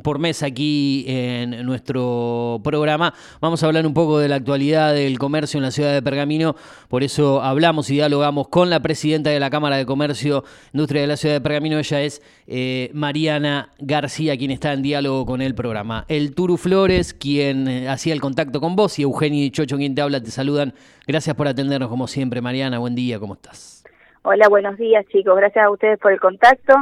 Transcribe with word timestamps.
por 0.00 0.18
mes 0.18 0.42
aquí 0.42 1.04
en 1.06 1.64
nuestro 1.64 2.60
programa. 2.62 3.14
Vamos 3.40 3.62
a 3.62 3.66
hablar 3.66 3.86
un 3.86 3.94
poco 3.94 4.18
de 4.18 4.28
la 4.28 4.36
actualidad 4.36 4.94
del 4.94 5.18
comercio 5.18 5.58
en 5.58 5.64
la 5.64 5.70
ciudad 5.70 5.92
de 5.92 6.02
Pergamino. 6.02 6.56
Por 6.88 7.02
eso 7.02 7.42
hablamos 7.42 7.90
y 7.90 7.94
dialogamos 7.94 8.48
con 8.48 8.70
la 8.70 8.80
presidenta 8.80 9.30
de 9.30 9.40
la 9.40 9.50
Cámara 9.50 9.76
de 9.76 9.86
Comercio 9.86 10.44
Industria 10.72 11.02
de 11.02 11.06
la 11.06 11.16
ciudad 11.16 11.34
de 11.34 11.40
Pergamino. 11.40 11.78
Ella 11.78 12.02
es 12.02 12.22
eh, 12.46 12.90
Mariana 12.94 13.70
García, 13.78 14.36
quien 14.36 14.50
está 14.50 14.72
en 14.72 14.82
diálogo 14.82 15.26
con 15.26 15.42
el 15.42 15.54
programa. 15.54 16.04
El 16.08 16.34
Turu 16.34 16.56
Flores, 16.56 17.14
quien 17.14 17.68
eh, 17.68 17.88
hacía 17.88 18.14
el 18.14 18.20
contacto 18.20 18.60
con 18.60 18.76
vos, 18.76 18.98
y 18.98 19.02
Eugenio 19.02 19.44
y 19.44 19.50
Chocho, 19.50 19.76
quien 19.76 19.94
te 19.94 20.02
habla, 20.02 20.22
te 20.22 20.30
saludan. 20.30 20.74
Gracias 21.06 21.36
por 21.36 21.48
atendernos 21.48 21.88
como 21.88 22.06
siempre, 22.06 22.40
Mariana. 22.40 22.78
Buen 22.78 22.94
día, 22.94 23.18
¿cómo 23.18 23.34
estás? 23.34 23.84
Hola, 24.22 24.48
buenos 24.48 24.76
días, 24.76 25.06
chicos. 25.12 25.36
Gracias 25.36 25.64
a 25.64 25.70
ustedes 25.70 25.98
por 26.00 26.12
el 26.12 26.18
contacto. 26.18 26.74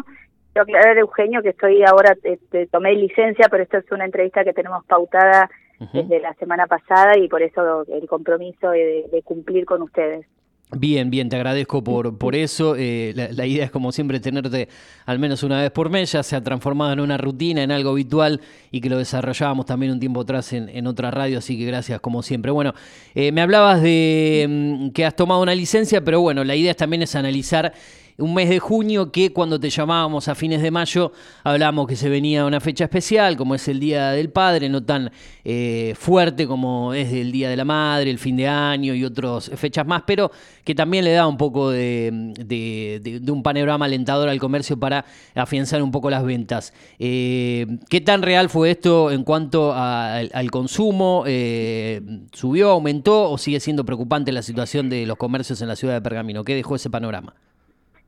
Quiero 0.55 0.63
aclarar, 0.63 0.99
Eugenio, 0.99 1.43
que 1.43 1.49
estoy 1.49 1.83
ahora, 1.83 2.17
este, 2.23 2.69
tomé 2.69 2.95
licencia, 2.95 3.49
pero 3.51 3.65
esta 3.65 3.79
es 3.79 3.91
una 3.91 4.05
entrevista 4.05 4.45
que 4.45 4.53
tenemos 4.53 4.85
pautada 4.85 5.51
desde 5.93 6.21
la 6.21 6.33
semana 6.35 6.69
pasada 6.69 7.19
y 7.19 7.29
por 7.29 7.43
eso 7.43 7.85
el 7.89 8.07
compromiso 8.07 8.71
de, 8.71 9.21
cumplir 9.25 9.65
con 9.65 9.83
ustedes. 9.83 10.25
Bien, 10.71 11.11
bien, 11.11 11.29
te 11.29 11.35
agradezco 11.35 11.83
por, 11.83 12.17
por 12.19 12.37
eso. 12.37 12.77
Eh, 12.79 13.13
la, 13.17 13.47
idea 13.47 13.65
es, 13.65 13.73
como 13.73 13.91
siempre, 13.91 14.21
tenerte 14.21 14.69
al 15.07 15.19
menos 15.19 15.43
una 15.43 15.61
vez 15.61 15.73
por 15.73 15.91
mes. 15.91 16.13
Ya 16.13 16.23
se 16.23 16.37
ha 16.37 16.41
transformado 16.41 16.93
en 16.93 17.01
una 17.01 17.17
rutina, 17.19 17.65
en 17.65 17.73
algo 17.73 17.91
habitual 17.91 18.41
y 18.71 18.81
que 18.81 18.89
lo 18.89 18.99
desarrollábamos 18.99 19.67
también 19.67 19.91
un 19.91 19.99
tiempo 19.99 20.21
atrás 20.21 20.53
en, 20.53 20.69
en 20.69 20.87
otra 20.87 21.11
radio, 21.11 21.39
así 21.39 21.59
que 21.59 21.65
gracias 21.65 22.01
como 22.01 22.23
siempre. 22.23 22.53
Bueno, 22.53 22.75
eh, 23.17 23.33
me 23.33 23.41
hablabas 23.41 23.83
de 23.83 24.47
mm, 24.49 24.91
que 24.91 25.05
has 25.05 25.17
tomado 25.17 25.43
una 25.43 25.55
licencia, 25.55 26.05
pero 26.05 26.21
bueno, 26.21 26.45
la 26.45 26.55
idea 26.55 26.75
también 26.75 27.03
es 27.03 27.17
analizar 27.17 27.73
un 28.19 28.33
mes 28.33 28.49
de 28.49 28.61
junio 28.61 29.11
que 29.11 29.33
cuando 29.33 29.59
te 29.59 29.71
llamábamos 29.71 30.29
a 30.29 30.35
fines 30.35 30.63
de 30.63 30.71
mayo 30.71 31.13
hablábamos 31.43 31.89
que 31.89 31.97
se 31.97 32.09
venía 32.09 32.45
una 32.45 32.61
fecha 32.61 32.85
especial, 32.85 33.37
como 33.37 33.55
es 33.55 33.67
el 33.69 33.81
Día 33.81 34.11
del 34.11 34.31
Padre, 34.31 34.69
no 34.69 34.85
tan 34.85 35.11
eh, 35.45 35.95
fuerte 35.99 36.47
como 36.47 36.95
es 36.95 37.13
el 37.13 37.33
Día 37.33 37.49
de 37.49 37.57
la 37.57 37.65
Madre, 37.65 38.11
el 38.11 38.19
fin 38.19 38.37
de 38.37 38.47
año 38.47 38.95
y 38.95 39.05
otras 39.05 39.51
fechas 39.57 39.87
más, 39.87 40.03
pero 40.07 40.31
que 40.63 40.75
también 40.75 41.05
le 41.05 41.13
da 41.13 41.27
un 41.27 41.37
poco 41.37 41.71
de, 41.71 43.21
un 43.29 43.43
panorama 43.43 43.87
alentador 43.87 44.29
al 44.29 44.39
comercio 44.39 44.79
para 44.79 45.05
afianzar 45.35 45.83
un 45.83 45.91
poco 45.91 46.09
las 46.09 46.25
ventas. 46.25 46.73
Eh, 46.99 47.67
¿Qué 47.89 48.01
tan 48.01 48.23
real 48.23 48.49
fue 48.49 48.71
esto 48.71 49.11
en 49.11 49.25
cuanto 49.25 49.73
al 49.75 50.51
consumo? 50.51 51.25
Eh, 51.27 52.01
¿Subió, 52.33 52.71
aumentó 52.71 53.31
o 53.31 53.39
sigue 53.39 53.59
siendo 53.61 53.85
preocupante 53.85 54.31
la 54.31 54.43
situación 54.43 54.89
de 54.89 55.07
los 55.07 55.17
comercios 55.17 55.61
en 55.63 55.69
la 55.69 55.77
ciudad 55.77 55.95
de 55.95 56.03
Pergamino? 56.03 56.45
¿Qué 56.45 56.55
dejó 56.55 56.77
ese 56.77 56.91
panorama? 56.91 57.35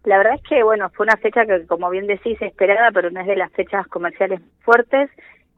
La 0.07 0.19
verdad 0.19 0.37
es 0.37 0.43
que, 0.49 0.62
bueno, 0.62 0.89
fue 0.91 1.05
una 1.05 1.17
fecha 1.17 1.45
que, 1.45 1.67
como 1.67 1.91
bien 1.91 2.07
decís, 2.07 2.41
esperada, 2.41 2.93
pero 2.93 3.11
no 3.11 3.21
es 3.21 3.27
de 3.27 3.35
las 3.35 3.51
fechas 3.53 3.89
comerciales 3.89 4.41
fuertes. 4.61 5.11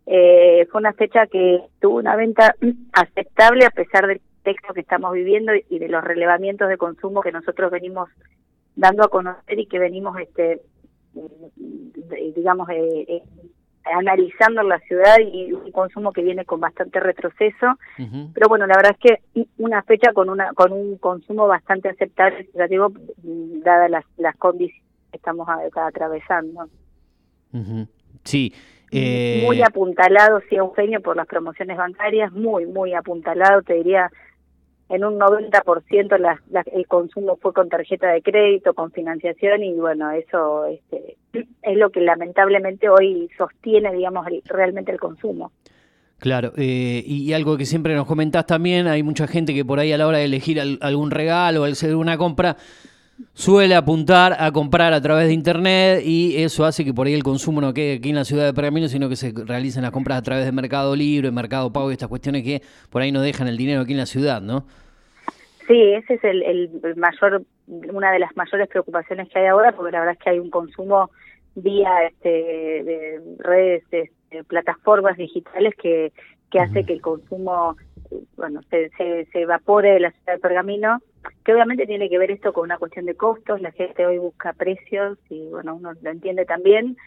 Eh, 0.07 0.67
fue 0.71 0.81
una 0.81 0.95
fecha 0.95 1.27
que 1.27 1.61
tuvo 1.81 1.99
una 1.99 2.17
venta 2.17 2.55
aceptable 2.95 3.67
a 3.67 3.71
pesar 3.71 4.07
del 4.07 4.23
texto 4.43 4.73
que 4.73 4.81
estamos 4.81 5.13
viviendo 5.13 5.53
y 5.55 5.79
de 5.79 5.89
los 5.89 6.03
relevamientos 6.03 6.71
de 6.71 6.79
consumo 6.79 7.21
que 7.21 7.31
nosotros 7.31 7.71
venimos 7.71 8.09
dando 8.75 9.05
a 9.05 9.09
conocer 9.09 9.59
y 9.59 9.67
que 9.67 9.79
venimos, 9.79 10.19
este, 10.19 10.63
digamos, 12.35 12.71
eh, 12.71 13.05
eh 13.07 13.23
analizando 13.95 14.63
la 14.63 14.79
ciudad 14.81 15.17
y 15.21 15.53
un 15.53 15.71
consumo 15.73 16.13
que 16.13 16.23
viene 16.23 16.45
con 16.45 16.61
bastante 16.61 17.01
retroceso. 17.01 17.79
Pero 18.35 18.49
bueno, 18.49 18.67
la 18.67 18.77
verdad 18.77 18.97
es 18.99 19.23
que 19.35 19.47
una 19.59 19.83
fecha 19.83 20.13
con 20.13 20.29
una 20.29 20.53
con 20.53 20.73
un 20.73 20.99
consumo 20.99 21.47
bastante 21.47 21.89
aceptable, 21.89 22.49
digo, 22.69 22.93
dadas 23.63 23.91
las, 23.91 24.05
las 24.17 24.37
condiciones 24.37 24.85
que 25.11 25.17
estamos 25.17 25.49
atravesando. 25.75 26.69
Sí. 28.25 28.53
Eh... 28.91 29.43
Muy 29.45 29.63
apuntalado, 29.63 30.41
sí, 30.49 30.57
Eugenio, 30.57 31.01
por 31.03 31.17
las 31.17 31.27
promociones 31.27 31.77
bancarias, 31.77 32.33
muy, 32.33 32.67
muy 32.67 32.95
apuntalado, 32.95 33.63
te 33.63 33.75
diría 33.75 34.11
en 34.89 35.05
un 35.05 35.19
90% 35.19 36.19
la, 36.19 36.41
el 36.73 36.87
consumo 36.87 37.37
fue 37.37 37.53
con 37.53 37.69
tarjeta 37.69 38.09
de 38.09 38.23
crédito, 38.23 38.75
con 38.75 38.91
financiación 38.91 39.63
y 39.63 39.75
bueno, 39.75 40.11
eso 40.13 40.65
este, 40.67 41.17
es 41.33 41.77
lo 41.77 41.91
que 41.91 42.01
lamentablemente 42.01 42.89
hoy 42.89 43.29
sostiene, 43.37 43.93
digamos, 43.93 44.27
realmente 44.47 44.93
el 44.93 44.99
consumo. 44.99 45.53
Claro, 46.19 46.53
eh, 46.57 47.03
y, 47.07 47.33
algo 47.33 47.57
que 47.57 47.65
siempre 47.65 47.95
nos 47.95 48.07
comentás 48.07 48.45
también, 48.47 48.89
hay 48.89 49.05
mucha 49.05 49.29
gente 49.29 49.55
que 49.55 49.65
por 49.65 49.79
ahí 49.79 49.93
a 49.93 49.99
la 49.99 50.07
hora 50.07 50.19
de 50.19 50.25
elegir 50.25 50.61
algún 50.81 51.13
regalo 51.13 51.63
o 51.63 51.65
hacer 51.65 51.95
una 51.95 52.19
compra, 52.19 52.57
suele 53.35 53.75
apuntar 53.75 54.37
a 54.39 54.51
comprar 54.53 54.93
a 54.93 55.01
través 55.01 55.27
de 55.27 55.33
internet 55.33 56.03
y 56.05 56.43
eso 56.43 56.65
hace 56.65 56.85
que 56.85 56.95
por 56.95 57.07
ahí 57.07 57.15
el 57.15 57.23
consumo 57.23 57.61
no 57.61 57.75
quede 57.75 57.95
aquí 57.95 58.11
en 58.11 58.17
la 58.17 58.25
ciudad 58.25 58.45
de 58.47 58.55
Pergamino, 58.55 58.89
sino 58.89 59.09
que 59.09 59.17
se 59.17 59.33
realicen 59.35 59.83
las 59.83 59.91
compras 59.91 60.19
a 60.19 60.23
través 60.23 60.45
de 60.45 60.53
Mercado 60.53 60.95
Libre, 60.95 61.31
Mercado 61.31 61.73
Pago 61.73 61.91
y 61.91 61.95
estas 61.95 62.09
cuestiones 62.09 62.43
que 62.43 62.63
por 62.91 63.03
ahí 63.03 63.13
no 63.13 63.21
dejan 63.21 63.49
el 63.49 63.57
dinero 63.57 63.83
aquí 63.83 63.93
en 63.93 63.99
la 63.99 64.07
ciudad, 64.07 64.41
¿no? 64.41 64.67
Sí, 65.67 65.93
ese 65.93 66.15
es 66.15 66.25
el, 66.25 66.71
mayor, 66.97 67.43
una 67.67 68.11
de 68.11 68.19
las 68.19 68.35
mayores 68.37 68.69
preocupaciones 68.69 69.29
que 69.29 69.39
hay 69.39 69.47
ahora, 69.47 69.73
porque 69.73 69.93
la 69.93 70.01
verdad 70.01 70.15
es 70.19 70.25
que 70.25 70.31
hay 70.31 70.39
un 70.39 70.51
consumo 70.51 71.11
vía 71.55 71.91
este, 72.07 72.29
de 72.29 73.21
redes, 73.39 73.85
de, 73.91 74.11
plataformas 74.47 75.17
digitales 75.17 75.75
que, 75.81 76.13
que 76.51 76.61
hace 76.61 76.85
que 76.85 76.93
el 76.93 77.01
consumo 77.01 77.77
bueno, 78.37 78.61
se, 78.71 78.91
se, 78.91 79.27
se 79.33 79.43
evapore 79.43 79.93
de 79.93 80.01
la 80.01 80.11
ciudad 80.11 80.35
de 80.35 80.39
Pergamino, 80.39 81.01
que 81.49 81.55
obviamente 81.55 81.87
tiene 81.87 82.11
que 82.11 82.19
ver 82.19 82.31
esto 82.31 82.53
con 82.53 82.65
una 82.65 82.77
cuestión 82.77 83.07
de 83.07 83.15
costos, 83.15 83.63
la 83.63 83.73
gente 83.73 84.05
hoy 84.05 84.19
busca 84.19 84.53
precios 84.53 85.17
y 85.31 85.49
bueno, 85.49 85.77
uno 85.77 85.95
lo 85.99 86.11
entiende 86.11 86.45
también, 86.45 86.99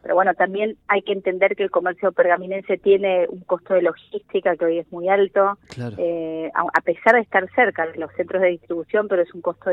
pero 0.00 0.14
bueno, 0.14 0.32
también 0.32 0.78
hay 0.88 1.02
que 1.02 1.12
entender 1.12 1.54
que 1.54 1.64
el 1.64 1.70
comercio 1.70 2.10
pergaminense 2.10 2.78
tiene 2.78 3.26
un 3.28 3.40
costo 3.40 3.74
de 3.74 3.82
logística 3.82 4.56
que 4.56 4.64
hoy 4.64 4.78
es 4.78 4.90
muy 4.90 5.10
alto, 5.10 5.58
eh, 5.98 6.50
a, 6.54 6.80
pesar 6.80 7.16
de 7.16 7.20
estar 7.20 7.46
cerca 7.54 7.88
de 7.88 7.98
los 7.98 8.10
centros 8.14 8.40
de 8.40 8.48
distribución, 8.48 9.06
pero 9.06 9.20
es 9.20 9.34
un 9.34 9.42
costo 9.42 9.70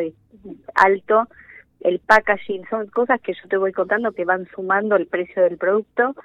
alto. 0.75 1.29
El 1.79 1.99
packaging 1.99 2.65
son 2.69 2.87
cosas 2.87 3.21
que 3.21 3.33
yo 3.33 3.47
te 3.47 3.55
voy 3.55 3.71
contando 3.71 4.11
que 4.11 4.25
van 4.25 4.45
sumando 4.53 4.97
el 4.97 5.07
precio 5.07 5.41
del 5.43 5.57
producto 5.57 6.15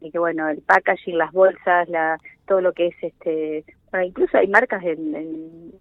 y 0.00 0.10
que 0.10 0.18
bueno, 0.18 0.48
el 0.48 0.60
packaging, 0.60 1.18
las 1.18 1.30
bolsas, 1.30 1.88
la, 1.88 2.18
todo 2.48 2.60
lo 2.60 2.72
que 2.72 2.88
es 2.88 2.96
este 3.00 3.64
incluso 4.02 4.36
hay 4.38 4.48
marcas 4.48 4.82
en, 4.82 5.72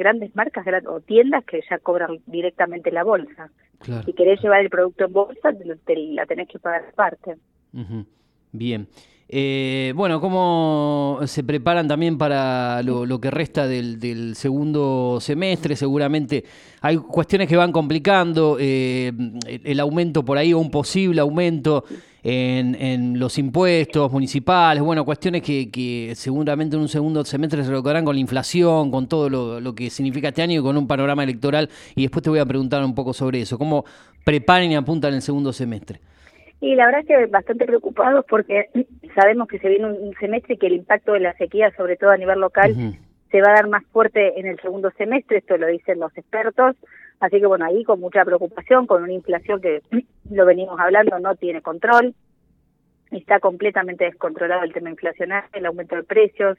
grandes 0.00 0.34
marcas 0.34 0.66
o 0.88 1.00
tiendas 1.00 1.44
que 1.44 1.60
ya 1.70 1.78
cobran 1.78 2.18
directamente 2.26 2.90
la 2.90 3.04
bolsa. 3.04 3.50
Si 4.04 4.12
querés 4.12 4.42
llevar 4.42 4.60
el 4.60 4.70
producto 4.70 5.04
en 5.04 5.12
bolsa, 5.12 5.52
te, 5.86 5.96
la 5.96 6.26
tenés 6.26 6.48
que 6.48 6.58
pagar 6.58 6.86
aparte. 6.92 7.36
Bien. 8.52 8.88
Eh, 9.32 9.92
bueno, 9.94 10.20
¿cómo 10.20 11.20
se 11.26 11.44
preparan 11.44 11.86
también 11.86 12.18
para 12.18 12.82
lo, 12.82 13.20
que 13.20 13.30
resta 13.30 13.68
del, 13.68 14.34
segundo 14.34 15.18
semestre? 15.20 15.76
Seguramente 15.76 16.44
hay 16.80 16.96
cuestiones 16.96 17.48
que 17.48 17.56
van 17.56 17.70
complicando, 17.70 18.56
eh, 18.58 19.12
el 19.46 19.78
aumento 19.78 20.24
por 20.24 20.36
ahí 20.36 20.52
o 20.52 20.58
un 20.58 20.70
posible 20.72 21.20
aumento 21.20 21.84
en, 22.22 23.18
los 23.18 23.38
impuestos 23.38 24.10
municipales, 24.12 24.82
bueno, 24.82 25.04
cuestiones 25.04 25.42
que, 25.42 26.12
seguramente 26.14 26.76
en 26.76 26.82
un 26.82 26.88
segundo 26.88 27.24
semestre 27.24 27.64
se 27.64 27.70
lograrán 27.70 28.04
con 28.04 28.14
la 28.14 28.20
inflación, 28.20 28.90
con 28.90 29.08
todo 29.08 29.28
lo, 29.28 29.74
que 29.74 29.90
significa 29.90 30.28
este 30.28 30.42
año 30.42 30.60
y 30.60 30.62
con 30.62 30.76
un 30.76 30.86
panorama 30.86 31.24
electoral. 31.24 31.68
Y 31.94 32.02
después 32.02 32.22
te 32.22 32.30
voy 32.30 32.38
a 32.38 32.46
preguntar 32.46 32.84
un 32.84 32.94
poco 32.94 33.12
sobre 33.12 33.40
eso. 33.40 33.58
¿Cómo 33.58 33.84
preparan 34.24 34.70
y 34.70 34.76
apuntan 34.76 35.14
el 35.14 35.22
segundo 35.22 35.52
semestre? 35.52 36.00
Y 36.60 36.74
la 36.74 36.86
verdad 36.86 37.00
es 37.00 37.06
que 37.06 37.26
bastante 37.26 37.64
preocupados 37.64 38.24
porque 38.28 38.68
sabemos 39.14 39.48
que 39.48 39.58
se 39.58 39.68
viene 39.68 39.86
un 39.86 40.14
semestre 40.20 40.54
y 40.54 40.58
que 40.58 40.66
el 40.66 40.74
impacto 40.74 41.12
de 41.12 41.20
la 41.20 41.36
sequía, 41.36 41.72
sobre 41.76 41.96
todo 41.96 42.10
a 42.10 42.16
nivel 42.16 42.40
local, 42.40 42.74
se 43.30 43.40
va 43.40 43.50
a 43.50 43.54
dar 43.54 43.68
más 43.68 43.84
fuerte 43.86 44.38
en 44.38 44.46
el 44.46 44.60
segundo 44.60 44.90
semestre, 44.92 45.38
esto 45.38 45.56
lo 45.56 45.66
dicen 45.66 46.00
los 46.00 46.16
expertos. 46.16 46.76
Así 47.20 47.38
que 47.38 47.46
bueno, 47.46 47.66
ahí 47.66 47.84
con 47.84 48.00
mucha 48.00 48.24
preocupación, 48.24 48.86
con 48.86 49.02
una 49.02 49.12
inflación 49.12 49.60
que 49.60 49.82
lo 50.30 50.46
venimos 50.46 50.78
hablando, 50.80 51.18
no 51.18 51.34
tiene 51.36 51.62
control, 51.62 52.14
está 53.10 53.40
completamente 53.40 54.04
descontrolado 54.04 54.64
el 54.64 54.72
tema 54.72 54.90
inflacionario, 54.90 55.48
el 55.52 55.66
aumento 55.66 55.96
de 55.96 56.04
precios, 56.04 56.58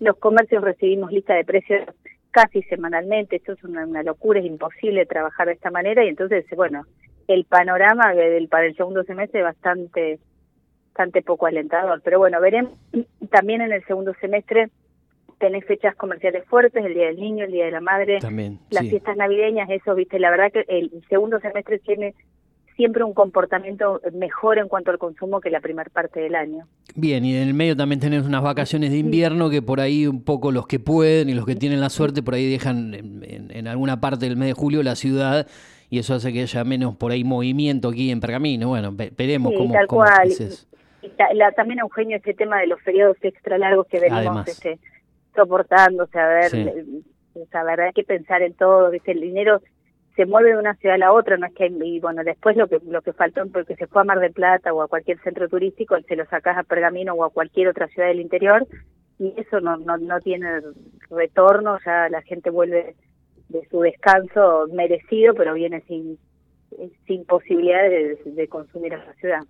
los 0.00 0.16
comercios 0.16 0.62
recibimos 0.62 1.12
lista 1.12 1.34
de 1.34 1.44
precios 1.44 1.82
casi 2.30 2.62
semanalmente, 2.64 3.36
esto 3.36 3.52
es 3.52 3.62
una, 3.62 4.02
locura, 4.02 4.40
es 4.40 4.46
imposible 4.46 5.06
trabajar 5.06 5.46
de 5.46 5.52
esta 5.54 5.70
manera. 5.70 6.04
Y 6.04 6.08
entonces, 6.08 6.44
bueno, 6.56 6.84
el 7.28 7.44
panorama 7.44 8.12
del, 8.12 8.48
para 8.48 8.66
el 8.66 8.76
segundo 8.76 9.04
semestre 9.04 9.40
es 9.40 9.44
bastante, 9.44 10.18
bastante 10.88 11.22
poco 11.22 11.46
alentador, 11.46 12.02
pero 12.02 12.18
bueno, 12.18 12.40
veremos 12.40 12.72
también 13.30 13.60
en 13.60 13.72
el 13.72 13.84
segundo 13.84 14.14
semestre 14.20 14.68
tenés 15.38 15.64
fechas 15.64 15.94
comerciales 15.96 16.44
fuertes, 16.46 16.84
el 16.84 16.94
Día 16.94 17.06
del 17.06 17.16
Niño, 17.16 17.44
el 17.44 17.52
Día 17.52 17.66
de 17.66 17.70
la 17.70 17.80
Madre, 17.80 18.18
las 18.70 18.88
fiestas 18.88 19.16
navideñas, 19.16 19.68
eso, 19.70 19.94
viste, 19.94 20.18
la 20.18 20.30
verdad 20.30 20.52
que 20.52 20.64
el 20.68 20.90
segundo 21.08 21.40
semestre 21.40 21.78
tiene 21.78 22.14
siempre 22.76 23.04
un 23.04 23.14
comportamiento 23.14 24.00
mejor 24.12 24.58
en 24.58 24.68
cuanto 24.68 24.90
al 24.90 24.98
consumo 24.98 25.40
que 25.40 25.50
la 25.50 25.60
primera 25.60 25.88
parte 25.90 26.20
del 26.20 26.34
año. 26.34 26.66
Bien, 26.94 27.24
y 27.24 27.36
en 27.36 27.48
el 27.48 27.54
medio 27.54 27.76
también 27.76 28.00
tenemos 28.00 28.26
unas 28.26 28.42
vacaciones 28.42 28.90
de 28.90 28.98
invierno 28.98 29.50
que 29.50 29.62
por 29.62 29.80
ahí 29.80 30.06
un 30.06 30.24
poco 30.24 30.50
los 30.52 30.66
que 30.66 30.80
pueden 30.80 31.28
y 31.28 31.34
los 31.34 31.46
que 31.46 31.54
tienen 31.54 31.80
la 31.80 31.90
suerte 31.90 32.22
por 32.22 32.34
ahí 32.34 32.50
dejan 32.50 33.22
en, 33.22 33.68
alguna 33.68 34.00
parte 34.00 34.26
del 34.26 34.36
mes 34.36 34.48
de 34.48 34.54
julio 34.54 34.82
la 34.82 34.96
ciudad 34.96 35.46
y 35.88 35.98
eso 35.98 36.14
hace 36.14 36.32
que 36.32 36.42
haya 36.42 36.64
menos 36.64 36.96
por 36.96 37.12
ahí 37.12 37.22
movimiento 37.24 37.88
aquí 37.88 38.10
en 38.10 38.20
Pergamino. 38.20 38.68
Bueno, 38.68 38.92
veremos 38.92 39.52
cómo, 39.56 39.72
tal 39.72 39.86
cual. 39.86 40.28
Es 40.28 40.66
también 41.56 41.80
Eugenio 41.80 42.16
ese 42.16 42.34
tema 42.34 42.58
de 42.60 42.66
los 42.66 42.80
feriados 42.82 43.16
extra 43.22 43.58
largos 43.58 43.86
que 43.86 44.00
venimos 44.00 44.48
este, 44.48 44.78
sea, 46.06 46.24
a 46.26 46.34
ver, 46.34 46.54
eh, 46.54 46.84
o 47.34 47.82
hay 47.82 47.92
que 47.92 48.04
pensar 48.04 48.42
en 48.42 48.54
todo, 48.54 48.90
¿viste? 48.90 49.12
el 49.12 49.20
dinero 49.20 49.60
se 50.16 50.26
mueve 50.26 50.50
de 50.50 50.58
una 50.58 50.74
ciudad 50.76 50.94
a 50.94 50.98
la 50.98 51.12
otra, 51.12 51.36
no 51.36 51.46
es 51.46 51.54
que 51.54 51.66
y 51.66 51.98
bueno, 51.98 52.22
después 52.22 52.56
lo 52.56 52.68
que 52.68 52.78
lo 52.86 53.02
que 53.02 53.12
faltó 53.12 53.44
porque 53.48 53.74
se 53.74 53.88
fue 53.88 54.02
a 54.02 54.04
Mar 54.04 54.20
del 54.20 54.32
Plata 54.32 54.72
o 54.72 54.82
a 54.82 54.88
cualquier 54.88 55.18
centro 55.22 55.48
turístico, 55.48 55.96
se 56.06 56.16
lo 56.16 56.24
sacas 56.26 56.56
a 56.56 56.62
Pergamino 56.62 57.14
o 57.14 57.24
a 57.24 57.30
cualquier 57.30 57.68
otra 57.68 57.88
ciudad 57.88 58.08
del 58.08 58.20
interior 58.20 58.66
y 59.18 59.34
eso 59.36 59.60
no 59.60 59.76
no 59.76 59.96
no 59.98 60.20
tiene 60.20 60.60
retorno, 61.10 61.78
ya 61.84 62.08
la 62.08 62.22
gente 62.22 62.50
vuelve 62.50 62.94
de 63.48 63.68
su 63.68 63.80
descanso 63.80 64.68
merecido, 64.72 65.34
pero 65.34 65.54
viene 65.54 65.80
sin 65.82 66.18
sin 67.06 67.24
posibilidad 67.24 67.82
de, 67.88 68.48
consumir 68.48 68.94
a 68.94 69.04
la 69.04 69.14
ciudad. 69.14 69.40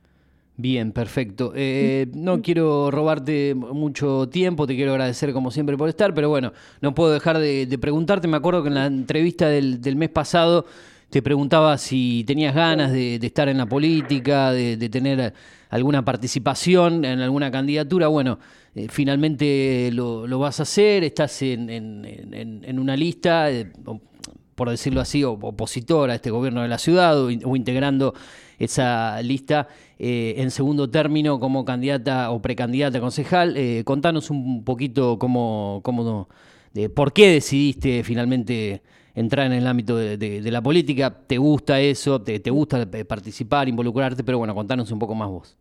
Bien, 0.57 0.93
perfecto. 0.93 1.53
Eh, 1.57 2.07
no 2.15 2.41
quiero 2.41 2.91
robarte 2.93 3.57
mucho 3.57 4.29
tiempo, 4.29 4.69
te 4.69 4.77
quiero 4.77 4.93
agradecer 4.93 5.33
como 5.33 5.51
siempre 5.51 5.77
por 5.77 5.89
estar, 5.89 6.15
pero 6.15 6.29
bueno, 6.29 6.53
no 6.81 6.95
puedo 6.95 7.13
dejar 7.13 7.39
de, 7.39 7.79
preguntarte. 7.81 8.29
Me 8.29 8.37
acuerdo 8.37 8.63
que 8.63 8.69
en 8.69 8.75
la 8.75 8.87
entrevista 8.87 9.49
del, 9.49 9.97
mes 9.97 10.11
pasado 10.11 10.65
te 11.11 11.23
preguntaba 11.23 11.77
si 11.77 12.23
tenías 12.25 12.55
ganas 12.55 12.93
de, 12.93 13.17
estar 13.17 13.49
en 13.49 13.59
la 13.59 13.67
política, 13.67 14.53
de, 14.53 14.89
tener 14.89 15.35
alguna 15.71 16.05
participación 16.05 17.05
en 17.05 17.21
alguna 17.21 17.51
candidatura. 17.51 18.07
Bueno, 18.07 18.39
eh, 18.77 18.87
finalmente 18.89 19.91
lo, 19.93 20.39
vas 20.39 20.61
a 20.61 20.63
hacer, 20.63 21.03
estás 21.03 21.43
en, 21.43 21.69
en 21.69 22.79
una 22.79 22.97
lista, 22.97 23.51
eh, 23.51 23.73
por 24.55 24.71
decirlo 24.71 25.01
así, 25.01 25.25
opositor 25.25 26.11
a 26.11 26.15
este 26.15 26.31
gobierno 26.31 26.63
de 26.63 26.69
la 26.69 26.79
ciudad 26.79 27.21
o, 27.21 27.31
integrando 27.31 28.15
esa 28.59 29.21
lista 29.23 29.69
eh, 29.99 30.35
en 30.39 30.51
segundo 30.51 30.91
término 30.91 31.39
como 31.41 31.65
candidata 31.65 32.31
o 32.31 32.41
precandidata 32.41 33.01
concejal. 33.01 33.57
Eh, 33.57 33.83
contanos 33.85 34.31
un 34.31 34.65
poquito 34.65 35.19
cómo, 35.19 35.81
cómo 35.83 36.29
de 36.73 36.89
por 36.89 37.13
qué 37.13 37.29
decidiste 37.29 38.03
finalmente 38.03 38.83
entrar 39.15 39.47
en 39.47 39.53
el 39.53 39.67
ámbito 39.67 39.97
de, 39.97 40.41
la 40.51 40.63
política. 40.63 41.15
¿Te 41.27 41.39
gusta 41.39 41.81
eso? 41.81 42.23
Te, 42.23 42.41
¿Te, 42.41 42.51
gusta 42.51 42.87
participar, 43.09 43.69
involucrarte? 43.69 44.25
Pero 44.25 44.39
bueno, 44.39 44.55
contanos 44.55 44.91
un 44.91 44.99
poco 44.99 45.15
más 45.15 45.29
vos. 45.29 45.57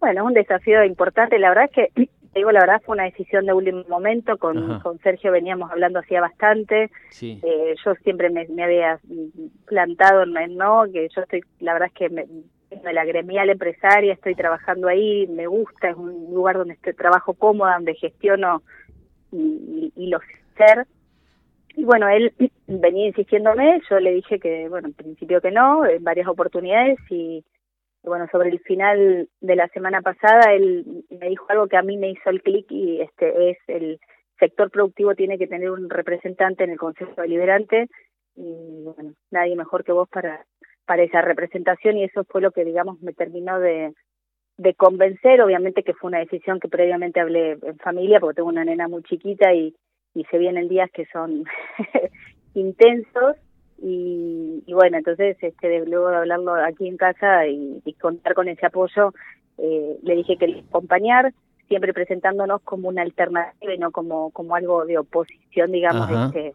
Bueno, 0.00 0.24
un 0.24 0.32
desafío 0.32 0.82
importante. 0.84 1.38
La 1.38 1.50
verdad 1.50 1.64
es 1.64 1.92
que 1.94 2.08
digo 2.34 2.52
la 2.52 2.60
verdad, 2.60 2.82
fue 2.84 2.94
una 2.94 3.04
decisión 3.04 3.46
de 3.46 3.52
último 3.52 3.84
momento, 3.88 4.36
con, 4.38 4.80
con 4.80 4.98
Sergio 5.00 5.32
veníamos 5.32 5.70
hablando 5.70 5.98
hacía 5.98 6.20
bastante, 6.20 6.90
eh, 7.22 7.74
yo 7.84 7.94
siempre 8.02 8.30
me, 8.30 8.46
había 8.62 8.98
plantado 9.66 10.22
en 10.22 10.56
no, 10.56 10.84
que 10.92 11.08
yo 11.14 11.22
estoy, 11.22 11.42
la 11.58 11.72
verdad 11.72 11.88
es 11.88 11.94
que 11.94 12.08
me, 12.08 12.26
de 12.70 12.92
la 12.92 13.04
gremial 13.04 13.50
empresaria, 13.50 14.12
estoy 14.12 14.34
trabajando 14.34 14.88
ahí, 14.88 15.26
me 15.26 15.46
gusta, 15.46 15.90
es 15.90 15.96
un 15.96 16.32
lugar 16.32 16.56
donde 16.56 16.74
estoy, 16.74 16.94
trabajo 16.94 17.34
cómoda, 17.34 17.74
donde 17.74 17.94
gestiono 17.94 18.62
y, 19.32 19.92
y, 19.96 20.06
lo 20.08 20.20
ser. 20.56 20.86
Y 21.74 21.84
bueno, 21.84 22.08
él 22.08 22.32
venía 22.66 23.08
insistiéndome, 23.08 23.80
yo 23.90 23.98
le 23.98 24.12
dije 24.12 24.38
que, 24.38 24.68
bueno, 24.68 24.88
en 24.88 24.94
principio 24.94 25.40
que 25.40 25.50
no, 25.50 25.84
en 25.84 26.02
varias 26.04 26.28
oportunidades 26.28 26.98
y 27.10 27.44
bueno, 28.02 28.26
sobre 28.32 28.50
el 28.50 28.60
final 28.60 29.28
de 29.40 29.56
la 29.56 29.68
semana 29.68 30.00
pasada, 30.00 30.54
él 30.54 31.04
me 31.10 31.28
dijo 31.28 31.46
algo 31.48 31.68
que 31.68 31.76
a 31.76 31.82
mí 31.82 31.96
me 31.96 32.10
hizo 32.10 32.30
el 32.30 32.42
clic 32.42 32.66
y 32.70 33.00
este 33.00 33.50
es 33.50 33.58
el 33.66 34.00
sector 34.38 34.70
productivo 34.70 35.14
tiene 35.14 35.38
que 35.38 35.46
tener 35.46 35.70
un 35.70 35.90
representante 35.90 36.64
en 36.64 36.70
el 36.70 36.78
Consejo 36.78 37.20
Deliberante 37.20 37.88
y 38.34 38.82
bueno, 38.84 39.12
nadie 39.30 39.54
mejor 39.54 39.84
que 39.84 39.92
vos 39.92 40.08
para 40.08 40.46
para 40.86 41.02
esa 41.02 41.20
representación 41.20 41.98
y 41.98 42.04
eso 42.04 42.24
fue 42.24 42.40
lo 42.40 42.50
que 42.50 42.64
digamos 42.64 43.00
me 43.02 43.12
terminó 43.12 43.60
de 43.60 43.92
de 44.56 44.74
convencer, 44.74 45.40
obviamente 45.40 45.82
que 45.82 45.94
fue 45.94 46.08
una 46.08 46.18
decisión 46.18 46.60
que 46.60 46.68
previamente 46.68 47.20
hablé 47.20 47.52
en 47.62 47.78
familia 47.78 48.20
porque 48.20 48.36
tengo 48.36 48.48
una 48.48 48.64
nena 48.64 48.88
muy 48.88 49.02
chiquita 49.02 49.52
y 49.52 49.74
y 50.14 50.24
se 50.24 50.38
vienen 50.38 50.68
días 50.68 50.90
que 50.90 51.06
son 51.12 51.44
intensos 52.54 53.36
y, 53.82 54.72
bueno, 54.72 54.98
entonces 54.98 55.36
este, 55.40 55.86
luego 55.86 56.10
de 56.10 56.16
hablarlo 56.16 56.54
aquí 56.54 56.86
en 56.86 56.96
casa 56.96 57.46
y, 57.46 57.80
contar 58.00 58.34
con 58.34 58.48
ese 58.48 58.66
apoyo, 58.66 59.14
eh, 59.58 59.96
le 60.02 60.16
dije 60.16 60.36
que 60.36 60.62
acompañar, 60.68 61.32
siempre 61.68 61.94
presentándonos 61.94 62.60
como 62.62 62.88
una 62.88 63.02
alternativa 63.02 63.74
y 63.74 63.78
no 63.78 63.90
como, 63.90 64.30
como 64.30 64.54
algo 64.54 64.84
de 64.84 64.98
oposición, 64.98 65.72
digamos, 65.72 66.10
este, 66.10 66.54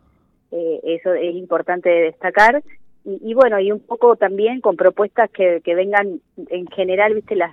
eh, 0.51 0.79
eso 0.83 1.13
es 1.13 1.35
importante 1.35 1.89
destacar. 1.89 2.63
Y, 3.05 3.33
bueno, 3.35 3.59
y 3.59 3.71
un 3.71 3.79
poco 3.79 4.15
también 4.15 4.61
con 4.61 4.75
propuestas 4.75 5.29
que, 5.29 5.61
que 5.63 5.75
vengan, 5.75 6.21
en 6.49 6.67
general, 6.67 7.13
viste, 7.13 7.35
las 7.35 7.51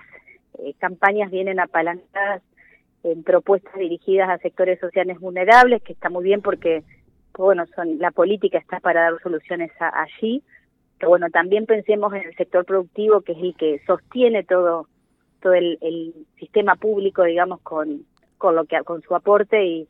eh, 0.58 0.72
campañas 0.78 1.30
vienen 1.30 1.60
apalancadas 1.60 2.42
en 3.04 3.22
propuestas 3.22 3.74
dirigidas 3.74 4.30
a 4.30 4.38
sectores 4.38 4.80
sociales 4.80 5.20
vulnerables, 5.20 5.82
que 5.82 5.92
está 5.92 6.08
muy 6.08 6.24
bien 6.24 6.40
porque 6.40 6.82
bueno, 7.36 7.64
son, 7.74 7.98
la 7.98 8.10
política 8.10 8.58
está 8.58 8.80
para 8.80 9.02
dar 9.02 9.22
soluciones 9.22 9.70
allí, 9.80 10.42
pero 10.98 11.10
bueno, 11.10 11.30
también 11.30 11.66
pensemos 11.66 12.12
en 12.14 12.22
el 12.22 12.36
sector 12.36 12.64
productivo, 12.64 13.22
que 13.22 13.32
es 13.32 13.38
el 13.38 13.56
que 13.56 13.80
sostiene 13.86 14.44
todo 14.44 14.86
todo 15.40 15.54
el, 15.54 16.14
sistema 16.38 16.76
público, 16.76 17.24
digamos, 17.24 17.60
con, 17.62 18.06
con 18.38 18.54
lo 18.54 18.64
que 18.64 18.78
con 18.84 19.02
su 19.02 19.14
aporte 19.14 19.64
y, 19.64 19.88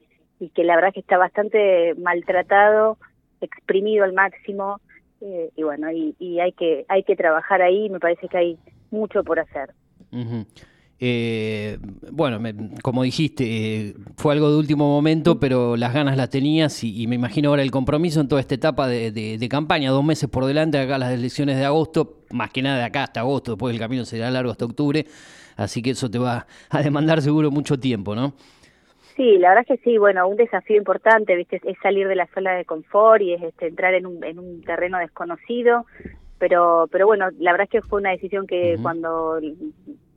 que 0.54 0.64
la 0.64 0.74
verdad 0.74 0.92
que 0.92 1.00
está 1.00 1.18
bastante 1.18 1.94
maltratado, 1.94 2.98
exprimido 3.40 4.04
al 4.04 4.12
máximo, 4.12 4.80
eh, 5.20 5.50
y 5.54 5.62
bueno, 5.62 5.92
y, 5.92 6.16
y, 6.18 6.40
hay 6.40 6.52
que 6.52 6.84
hay 6.88 7.04
que 7.04 7.14
trabajar 7.14 7.62
ahí, 7.62 7.88
me 7.88 8.00
parece 8.00 8.26
que 8.26 8.38
hay 8.38 8.58
mucho 8.90 9.22
por 9.22 9.38
hacer. 9.38 9.70
Eh, 11.04 11.78
bueno, 12.12 12.38
como 12.81 13.02
dijiste, 13.02 13.43
eh, 13.44 13.94
fue 14.16 14.34
algo 14.34 14.49
de 14.52 14.56
último 14.56 14.88
momento, 14.88 15.40
pero 15.40 15.76
las 15.76 15.93
ganas 15.93 16.16
las 16.16 16.31
tenías 16.31 16.84
y, 16.84 17.08
me 17.08 17.16
imagino 17.16 17.49
ahora 17.49 17.62
el 17.62 17.72
compromiso 17.72 18.20
en 18.20 18.28
toda 18.28 18.40
esta 18.40 18.54
etapa 18.54 18.87
de, 18.87 19.49
campaña, 19.50 19.90
dos 19.90 20.04
meses 20.04 20.31
por 20.31 20.44
delante, 20.44 20.78
acá 20.78 20.99
las 20.99 21.10
elecciones 21.10 21.58
de 21.58 21.64
agosto, 21.64 22.20
más 22.31 22.52
que 22.52 22.62
nada 22.62 22.78
de 22.78 22.84
acá 22.84 23.02
hasta 23.02 23.19
agosto, 23.19 23.50
después 23.50 23.75
el 23.75 23.81
camino 23.81 24.04
será 24.04 24.31
largo 24.31 24.52
hasta 24.52 24.64
octubre, 24.64 25.04
así 25.56 25.82
que 25.82 25.90
eso 25.90 26.08
te 26.08 26.20
va 26.20 26.46
a 26.70 26.82
demandar 26.82 27.20
seguro 27.20 27.50
mucho 27.50 27.81
tiempo, 27.81 28.14
¿no? 28.14 28.34
Sí, 29.16 29.38
la 29.38 29.49
verdad 29.49 29.64
es 29.69 29.81
que 29.81 29.84
sí, 29.84 29.99
bueno, 29.99 30.28
un 30.28 30.37
desafío 30.37 30.76
importante, 30.76 31.34
viste, 31.34 31.60
es 31.64 31.76
salir 31.82 32.06
de 32.06 32.14
la 32.14 32.28
zona 32.28 32.52
de 32.52 32.64
confort 32.64 33.22
y 33.22 33.32
es 33.32 33.43
este, 33.43 33.66
entrar 33.66 33.94
en 33.94 34.06
un, 34.06 34.22
en 34.22 34.38
un 34.38 34.62
terreno 34.62 34.99
desconocido, 34.99 35.84
pero, 36.38 36.88
pero 36.93 37.06
bueno, 37.06 37.26
la 37.40 37.50
verdad 37.50 37.64
es 37.64 37.70
que 37.70 37.82
fue 37.82 38.00
una 38.00 38.10
decisión 38.10 38.46
que 38.46 38.78
cuando 38.81 39.40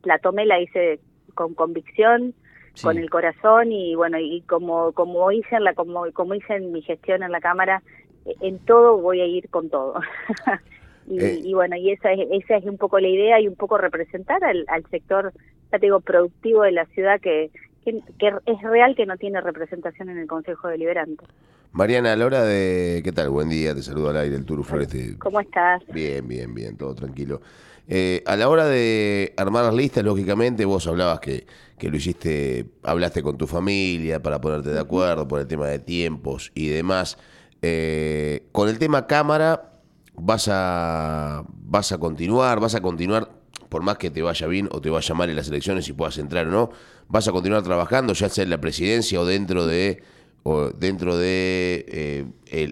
la 0.06 0.19
tomé, 0.19 0.46
la 0.46 0.60
hice 0.60 1.00
con 1.34 1.54
convicción, 1.54 2.34
con 2.81 2.98
el 2.98 3.10
corazón 3.10 3.72
y 3.72 3.96
bueno, 3.96 4.20
y 4.20 4.41
como 4.41 4.91
como 4.91 5.32
hice 5.32 5.56
en 5.56 5.63
la 5.63 5.74
como 5.74 6.12
como 6.13 6.34
hice 6.36 6.56
en 6.56 6.72
mi 6.72 6.82
gestión 6.82 7.24
en 7.24 7.32
la 7.32 7.39
cámara, 7.39 7.82
e, 8.25 8.36
en 8.41 8.60
todo 8.60 8.98
voy 8.98 9.22
a 9.22 9.25
ir 9.25 9.50
con 9.50 9.70
todo. 9.70 10.00
Eh. 11.08 11.39
y, 11.44 11.53
bueno, 11.53 11.75
y 11.75 11.91
esa 11.91 12.13
es, 12.13 12.27
esa 12.32 12.58
es 12.58 12.65
un 12.65 12.80
poco 12.80 13.00
la 13.00 13.08
idea 13.08 13.39
y 13.39 13.48
un 13.48 13.56
poco 13.56 13.77
representar 13.77 14.44
al, 14.44 14.65
al 14.68 14.84
sector, 14.89 15.34
ya 15.72 15.77
te 15.77 15.86
digo, 15.86 16.00
productivo 16.00 16.63
de 16.63 16.72
la 16.72 16.88
ciudad 16.88 17.22
que, 17.22 17.51
que, 17.86 18.34
es 18.46 18.62
real 18.62 18.96
que 18.96 19.06
no 19.06 19.18
tiene 19.18 19.39
representación 19.42 20.10
en 20.10 20.18
el 20.18 20.27
Consejo 20.27 20.68
Deliberante. 20.68 21.25
Mariana, 21.72 22.13
a 22.13 22.15
la 22.15 22.25
hora 22.25 22.44
de... 22.44 23.01
¿Qué 23.04 23.12
tal? 23.12 23.30
Buen 23.30 23.50
día, 23.50 23.75
te 23.75 23.84
saludo 23.84 24.10
al 24.10 24.18
aire, 24.18 24.36
el 24.36 24.46
Turu 24.46 24.63
Floreste. 24.63 25.18
¿Cómo 25.20 25.39
estás? 25.39 25.84
Bien, 25.88 26.27
bien, 26.27 26.54
bien, 26.54 26.77
todo 26.77 26.96
tranquilo. 26.96 27.42
Eh, 27.88 28.24
a 28.25 28.36
la 28.36 28.50
hora 28.50 28.65
de 28.65 29.34
armar 29.38 29.65
las 29.65 29.75
listas, 29.75 30.04
lógicamente, 30.04 30.65
vos 30.65 30.88
hablabas 30.88 31.20
que, 31.20 31.46
que 31.77 31.89
lo 31.89 31.98
hiciste, 31.98 32.65
hablaste 32.84 33.22
con 33.22 33.38
tu 33.38 33.46
familia 33.46 34.22
para 34.24 34.42
ponerte 34.42 34.70
de 34.70 34.80
acuerdo 34.80 35.27
por 35.27 35.42
el 35.42 35.48
tema 35.48 35.68
de 35.68 35.80
tiempos 35.80 36.51
y 36.56 36.70
demás. 36.70 37.18
Eh, 37.62 38.48
con 38.51 38.70
el 38.70 38.80
tema 38.80 39.06
cámara, 39.06 39.74
vas 40.13 40.48
a, 40.51 41.44
vas 41.48 41.92
a 41.92 41.98
continuar, 41.98 42.60
vas 42.60 42.75
a 42.75 42.82
continuar, 42.82 43.30
por 43.69 43.84
más 43.84 43.98
que 43.98 44.10
te 44.10 44.22
vaya 44.22 44.48
bien 44.48 44.69
o 44.72 44.81
te 44.81 44.89
vaya 44.89 45.15
mal 45.15 45.29
en 45.29 45.36
las 45.36 45.48
elecciones 45.50 45.88
y 45.89 45.93
puedas 45.93 46.17
entrar 46.17 46.48
o 46.48 46.51
no, 46.51 46.69
vas 47.07 47.27
a 47.27 47.31
continuar 47.31 47.63
trabajando, 47.63 48.13
ya 48.13 48.29
sea 48.29 48.43
en 48.43 48.50
la 48.50 48.60
presidencia 48.60 49.19
o 49.19 49.25
dentro 49.25 49.65
de 49.65 50.01
o 50.48 50.69
dentro 50.69 51.17
de 51.17 51.86
eh, 51.88 52.25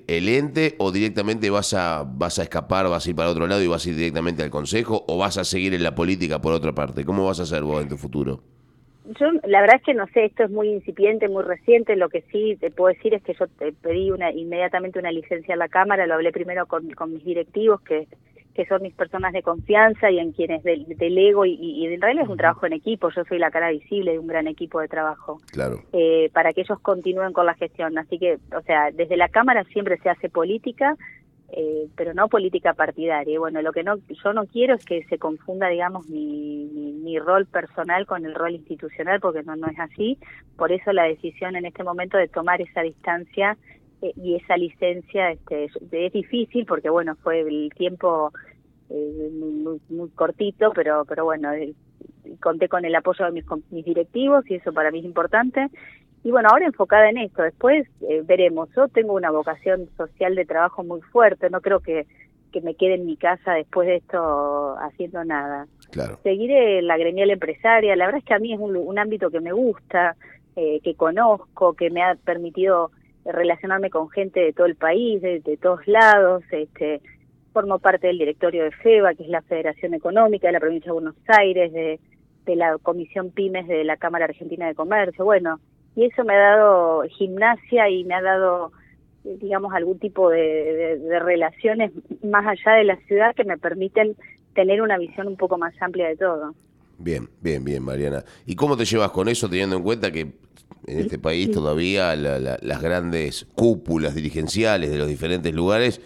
el, 0.08 0.30
ente 0.30 0.76
o 0.78 0.92
directamente 0.92 1.50
vas 1.50 1.74
a 1.74 2.04
vas 2.06 2.38
a 2.38 2.44
escapar, 2.44 2.88
vas 2.88 3.08
a 3.08 3.10
ir 3.10 3.16
para 3.16 3.30
otro 3.30 3.48
lado 3.48 3.64
y 3.64 3.68
vas 3.68 3.86
a 3.86 3.90
ir 3.90 3.96
directamente 3.96 4.44
al 4.44 4.52
consejo 4.52 5.04
o 5.08 5.18
vas 5.18 5.40
a 5.40 5.44
seguir 5.44 5.74
en 5.74 5.82
la 5.82 5.96
política 5.96 6.40
por 6.40 6.54
otra 6.54 6.74
parte? 6.74 7.04
¿Cómo 7.04 7.26
vas 7.26 7.40
a 7.40 7.44
hacer 7.44 7.64
vos 7.64 7.82
en 7.82 7.90
tu 7.90 7.98
futuro? 7.98 8.42
Yo 9.20 9.26
la 9.48 9.62
verdad 9.62 9.78
es 9.78 9.84
que 9.84 9.96
no 9.96 10.06
sé, 10.14 10.26
esto 10.26 10.44
es 10.44 10.52
muy 10.52 10.70
incipiente, 10.70 11.28
muy 11.28 11.44
reciente, 11.44 11.96
lo 11.96 12.10
que 12.10 12.22
sí 12.32 12.58
te 12.62 12.70
puedo 12.70 12.94
decir 12.94 13.16
es 13.16 13.24
que 13.24 13.34
yo 13.34 13.48
te 13.48 13.74
pedí 13.74 14.12
una 14.12 14.32
inmediatamente 14.32 15.00
una 15.00 15.12
licencia 15.12 15.56
a 15.56 15.58
la 15.58 15.68
Cámara, 15.68 16.06
lo 16.06 16.14
hablé 16.14 16.32
primero 16.32 16.68
con, 16.68 16.92
con 16.92 17.12
mis 17.12 17.26
directivos 17.26 17.82
que 17.82 18.08
que 18.54 18.66
son 18.66 18.82
mis 18.84 18.94
personas 18.94 19.34
de 19.34 19.42
confianza 19.42 20.12
y 20.12 20.20
en 20.20 20.32
quienes 20.32 20.64
delego 20.64 21.46
y, 21.46 21.54
y, 21.54 21.86
en 21.88 22.02
realidad 22.02 22.26
es 22.26 22.30
un 22.30 22.38
trabajo 22.38 22.66
en 22.66 22.74
equipo, 22.74 23.10
yo 23.10 23.24
soy 23.26 23.40
la 23.40 23.52
cara 23.52 23.72
visible 23.72 24.12
de 24.12 24.20
un 24.20 24.28
gran 24.28 24.48
equipo 24.48 24.80
de 24.80 24.88
trabajo 24.88 25.40
claro. 25.52 25.82
eh, 25.92 26.30
para 26.34 26.54
que 26.54 26.62
ellos 26.62 26.80
continúen 26.80 27.34
con 27.34 27.46
la 27.46 27.56
gestión. 27.56 27.98
Así 27.98 28.20
que, 28.20 28.38
o 28.56 28.62
sea, 28.62 28.92
desde 28.92 29.18
la 29.18 29.30
Cámara 29.30 29.64
siempre 29.66 29.98
se 29.98 30.10
hace 30.10 30.30
política, 30.30 30.96
eh, 31.52 31.88
pero 31.96 32.14
no 32.14 32.28
política 32.28 32.74
partidaria. 32.74 33.34
Y 33.34 33.38
bueno, 33.38 33.62
lo 33.62 33.72
que 33.72 33.84
no 33.84 33.96
yo 34.24 34.34
no 34.34 34.46
quiero 34.46 34.76
es 34.76 34.86
que 34.86 35.04
se 35.06 35.18
confunda, 35.18 35.68
digamos, 35.68 36.08
mi, 36.10 36.66
mi, 37.04 37.20
rol 37.20 37.46
personal 37.46 38.06
con 38.06 38.26
el 38.26 38.36
rol 38.36 38.54
institucional, 38.56 39.20
porque 39.20 39.44
no, 39.44 39.56
no 39.56 39.68
es 39.68 39.80
así. 39.80 40.18
Por 40.58 40.72
eso 40.72 40.92
la 40.94 41.04
decisión 41.04 41.56
en 41.56 41.66
este 41.66 41.84
momento 41.84 42.18
de 42.18 42.28
tomar 42.28 42.62
esa 42.62 42.82
distancia 42.82 43.58
eh, 44.04 44.12
y 44.18 44.36
esa 44.36 44.58
licencia 44.58 45.32
este, 45.32 45.70
es 45.92 46.12
difícil, 46.12 46.66
porque 46.66 46.90
bueno, 46.90 47.16
fue 47.24 47.40
el 47.40 47.72
tiempo 47.74 48.34
eh, 48.90 49.30
muy, 49.32 49.80
muy, 49.90 50.10
cortito, 50.10 50.72
pero, 50.76 51.06
pero 51.06 51.24
bueno, 51.24 51.52
conté 52.42 52.68
con 52.68 52.84
el 52.84 52.94
apoyo 52.96 53.24
de 53.24 53.32
mis, 53.32 53.46
mis 53.72 53.86
directivos 53.86 54.44
y 54.52 54.56
eso 54.56 54.74
para 54.74 54.92
mí 54.92 55.00
es 55.00 55.06
importante. 55.06 55.70
Y 56.22 56.32
bueno, 56.32 56.50
ahora 56.52 56.66
enfocada 56.66 57.10
en 57.10 57.18
esto, 57.18 57.44
después 57.44 57.88
eh, 58.02 58.24
veremos. 58.26 58.68
Yo 58.76 58.90
tengo 58.90 59.14
una 59.14 59.32
vocación 59.32 59.88
social 59.96 60.36
de 60.36 60.46
trabajo 60.46 60.84
muy 60.84 61.00
fuerte, 61.00 61.50
no 61.50 61.62
creo 61.62 61.80
que, 61.80 62.06
que 62.52 62.60
me 62.60 62.76
quede 62.76 62.96
en 62.96 63.06
mi 63.06 63.16
casa 63.16 63.54
después 63.54 63.88
de 63.88 63.98
esto 63.98 64.76
haciendo 64.80 65.24
nada. 65.24 65.66
Claro. 65.92 66.20
Seguiré 66.24 66.82
la 66.82 66.98
gremial 66.98 67.30
empresaria, 67.30 67.96
la 67.96 68.06
verdad 68.08 68.20
es 68.20 68.26
que 68.26 68.34
a 68.34 68.40
mí 68.40 68.52
es 68.54 68.60
un, 68.60 69.00
ámbito 69.00 69.32
que 69.32 69.40
me 69.40 69.54
gusta, 69.54 70.18
eh, 70.58 70.82
que 70.84 70.96
conozco, 70.96 71.74
que 71.74 71.90
me 71.90 72.04
ha 72.04 72.16
permitido 72.16 72.92
relacionarme 73.26 73.90
con 73.90 74.10
gente 74.10 74.40
de 74.40 74.54
todo 74.54 74.66
el 74.66 74.76
país, 74.76 75.22
de, 75.22 75.58
todos 75.62 75.88
lados, 75.88 76.44
este, 76.52 77.02
formo 77.54 77.80
parte 77.80 78.08
del 78.08 78.18
directorio 78.18 78.64
de 78.64 78.72
FEBA, 78.72 79.14
que 79.16 79.24
es 79.24 79.30
la 79.30 79.42
Federación 79.42 79.94
Económica 79.94 80.48
de 80.48 80.54
la 80.54 80.60
Provincia 80.60 80.90
de 80.90 80.94
Buenos 80.94 81.16
Aires, 81.28 81.72
de, 81.72 82.00
de 82.46 82.56
la 82.56 82.78
Comisión 82.80 83.32
Pymes 83.32 83.68
de 83.68 83.84
la 83.84 83.98
Cámara 83.98 84.26
Argentina 84.26 84.68
de 84.68 84.76
Comercio, 84.76 85.24
bueno, 85.26 85.60
y 85.96 86.06
eso 86.06 86.24
me 86.24 86.34
ha 86.34 86.40
dado 86.40 87.04
gimnasia 87.18 87.90
y 87.90 88.04
me 88.04 88.16
ha 88.16 88.22
dado 88.22 88.72
digamos 89.24 89.74
algún 89.74 90.00
tipo 90.00 90.30
de, 90.30 91.00
relaciones 91.22 91.92
más 92.24 92.46
allá 92.46 92.78
de 92.78 92.84
la 92.84 92.98
ciudad 93.08 93.36
que 93.36 93.44
me 93.44 93.58
permiten 93.58 94.16
tener 94.54 94.82
una 94.82 94.98
visión 94.98 95.28
un 95.28 95.38
poco 95.38 95.58
más 95.58 95.74
amplia 95.82 96.08
de 96.10 96.18
todo. 96.18 96.54
Bien, 96.98 97.28
bien, 97.42 97.64
bien, 97.64 97.84
Mariana. 97.84 98.24
¿Y 98.46 98.56
cómo 98.56 98.78
te 98.78 98.86
llevas 98.86 99.12
con 99.12 99.28
eso 99.28 99.50
teniendo 99.50 99.78
en 99.78 99.84
cuenta 99.84 100.12
que 100.12 100.34
en 100.88 101.00
este 101.00 101.20
país 101.20 101.52
todavía 101.52 102.16
las 102.16 102.82
grandes 102.82 103.48
cúpulas 103.56 104.16
dirigenciales 104.16 104.92
de 104.92 104.98
los 104.98 105.08
diferentes 105.08 105.54
lugares 105.54 106.02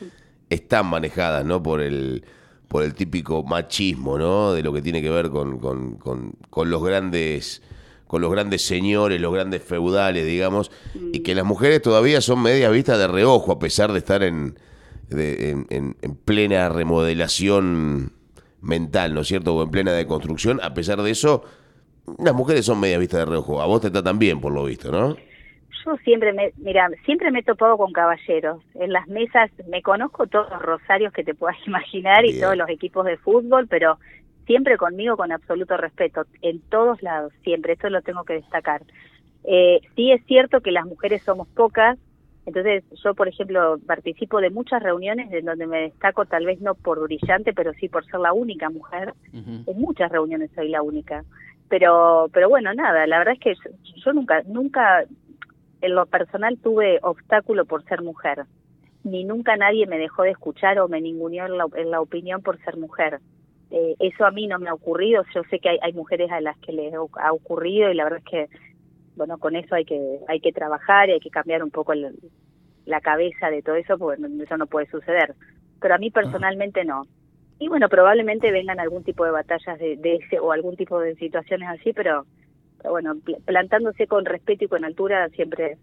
están 0.50 0.88
manejadas, 0.88 1.46
¿no? 1.46 1.62
Por 1.62 1.82
el 1.82 2.24
por 2.68 2.84
el 2.84 2.94
típico 2.94 3.44
machismo, 3.44 4.18
¿no? 4.18 4.52
De 4.52 4.62
lo 4.62 4.74
que 4.74 4.82
tiene 4.82 5.02
que 5.02 5.10
ver 5.10 5.30
con, 5.30 5.58
con, 5.60 5.96
con, 5.96 6.34
con 6.50 6.70
los 6.70 6.84
grandes 6.84 7.62
con 8.08 8.22
los 8.22 8.32
grandes 8.32 8.66
señores, 8.66 9.20
los 9.20 9.34
grandes 9.34 9.62
feudales, 9.62 10.26
digamos, 10.26 10.72
y 11.12 11.20
que 11.20 11.36
las 11.36 11.46
mujeres 11.46 11.82
todavía 11.82 12.22
son 12.22 12.42
media 12.42 12.70
vista 12.70 12.98
de 12.98 13.08
reojo, 13.08 13.52
a 13.52 13.60
pesar 13.60 13.92
de 13.92 14.00
estar 14.00 14.24
en, 14.24 14.58
en, 15.10 15.96
plena 16.24 16.70
remodelación 16.70 18.14
mental, 18.62 19.14
¿no 19.14 19.22
es 19.22 19.28
cierto? 19.28 19.56
O 19.56 19.64
en 19.64 19.72
plena 19.72 19.92
deconstrucción, 19.92 20.62
a 20.64 20.74
pesar 20.74 21.02
de 21.02 21.12
eso, 21.12 21.44
las 22.18 22.34
mujeres 22.34 22.66
son 22.66 22.80
media 22.80 22.98
vista 22.98 23.18
de 23.18 23.26
reojo. 23.26 23.62
A 23.62 23.66
vos 23.66 23.82
te 23.82 23.92
tratan 23.92 24.20
bien, 24.20 24.40
por 24.40 24.52
lo 24.52 24.66
visto, 24.66 24.92
¿no? 24.92 25.16
Yo 25.86 25.96
siempre 26.04 26.34
me, 26.34 26.52
mira, 26.58 26.90
siempre 27.06 27.32
me 27.32 27.40
he 27.40 27.44
topado 27.44 27.78
con 27.78 27.92
caballeros. 27.92 28.62
En 28.76 28.92
las 28.92 29.08
mesas 29.08 29.52
me 29.70 29.82
conozco 29.82 30.28
todos 30.28 30.50
los 30.50 30.62
rosarios 30.62 31.14
que 31.14 31.24
te 31.24 31.34
puedas 31.34 31.58
imaginar 31.68 32.26
y 32.26 32.40
todos 32.40 32.58
los 32.58 32.70
equipos 32.70 33.06
de 33.06 33.18
fútbol, 33.18 33.68
pero 33.68 34.00
siempre 34.46 34.78
conmigo 34.78 35.18
con 35.18 35.32
absoluto 35.32 35.78
respeto, 35.78 36.26
en 36.42 36.62
todos 36.62 37.02
lados, 37.04 37.34
siempre, 37.44 37.74
esto 37.74 37.90
lo 37.90 38.02
tengo 38.02 38.24
que 38.24 38.34
destacar. 38.34 38.82
Eh, 39.44 39.82
sí 39.96 40.12
es 40.12 40.26
cierto 40.26 40.62
que 40.62 40.72
las 40.72 40.86
mujeres 40.86 41.22
somos 41.24 41.48
pocas, 41.50 41.98
entonces 42.48 42.86
yo, 43.04 43.14
por 43.14 43.28
ejemplo, 43.28 43.78
participo 43.86 44.40
de 44.40 44.50
muchas 44.50 44.82
reuniones 44.82 45.32
en 45.34 45.44
donde 45.44 45.68
me 45.68 45.82
destaco 45.82 46.26
tal 46.26 46.46
vez 46.46 46.62
no 46.62 46.76
por 46.76 47.02
brillante, 47.02 47.52
pero 47.52 47.74
sí 47.74 47.90
por 47.90 48.06
ser 48.06 48.22
la 48.22 48.32
única 48.32 48.70
mujer. 48.70 49.14
En 49.34 49.64
muchas 49.76 50.10
reuniones 50.10 50.50
soy 50.56 50.70
la 50.70 50.82
única. 50.82 51.26
Pero, 51.70 52.30
pero 52.32 52.50
bueno, 52.50 52.74
nada, 52.74 53.06
la 53.08 53.20
verdad 53.20 53.34
es 53.34 53.40
que 53.40 53.54
yo, 53.96 54.14
nunca, 54.14 54.42
nunca 54.46 55.04
en 55.82 55.96
lo 55.96 56.06
personal 56.06 56.58
tuve 56.58 57.00
obstáculo 57.02 57.66
por 57.66 57.84
ser 57.84 58.02
mujer. 58.02 58.46
Ni 59.04 59.24
nunca 59.24 59.56
nadie 59.58 59.86
me 59.86 59.98
dejó 59.98 60.24
de 60.24 60.32
escuchar 60.32 60.80
o 60.80 60.88
me 60.88 61.02
ninguneó 61.02 61.46
en 61.46 61.58
la, 61.58 61.66
en 61.76 61.92
la 61.92 62.02
opinión 62.02 62.42
por 62.42 62.58
ser 62.64 62.78
mujer. 62.78 63.20
Eh, 63.70 63.96
eso 64.00 64.26
a 64.26 64.32
mí 64.32 64.48
no 64.48 64.60
me 64.60 64.70
ha 64.70 64.74
ocurrido, 64.74 65.24
yo 65.36 65.44
sé 65.50 65.60
que 65.60 65.70
hay, 65.70 65.80
hay 65.82 65.92
mujeres 65.92 66.32
a 66.32 66.40
las 66.40 66.58
que 66.60 66.72
les 66.72 66.94
ha 66.94 67.34
ocurrido 67.34 67.92
y 67.92 67.96
la 67.96 68.06
verdad 68.06 68.20
es 68.20 68.26
que, 68.26 68.48
bueno, 69.18 69.38
con 69.40 69.58
eso 69.58 69.76
hay 69.76 69.84
que, 69.84 70.20
hay 70.28 70.40
que 70.40 70.54
trabajar 70.54 71.10
y 71.10 71.14
hay 71.14 71.20
que 71.20 71.30
cambiar 71.30 71.64
un 71.64 71.72
poco 71.72 71.94
la 71.94 73.02
cabeza 73.02 73.50
de 73.50 73.62
todo 73.62 73.76
eso, 73.76 73.98
porque 73.98 74.24
eso 74.42 74.56
no 74.56 74.68
puede 74.68 74.88
suceder. 74.88 75.36
Pero 75.82 75.96
a 75.96 75.98
mí 75.98 76.12
personalmente 76.12 76.86
no. 76.86 77.04
Y 77.60 77.68
bueno, 77.68 77.90
probablemente 77.90 78.52
vengan 78.52 78.80
algún 78.80 79.04
tipo 79.04 79.26
de 79.26 79.32
batallas 79.32 79.80
de, 79.80 79.98
de 79.98 80.16
ese 80.16 80.40
o 80.40 80.52
algún 80.52 80.76
tipo 80.76 81.00
de 81.00 81.16
situaciones 81.16 81.70
así, 81.70 81.94
pero, 81.94 82.26
pero 82.78 82.92
bueno, 82.92 83.16
plantándose 83.46 84.08
con 84.08 84.26
respeto 84.26 84.66
y 84.66 84.68
con 84.68 84.86
altura 84.86 85.30
siempre 85.30 85.78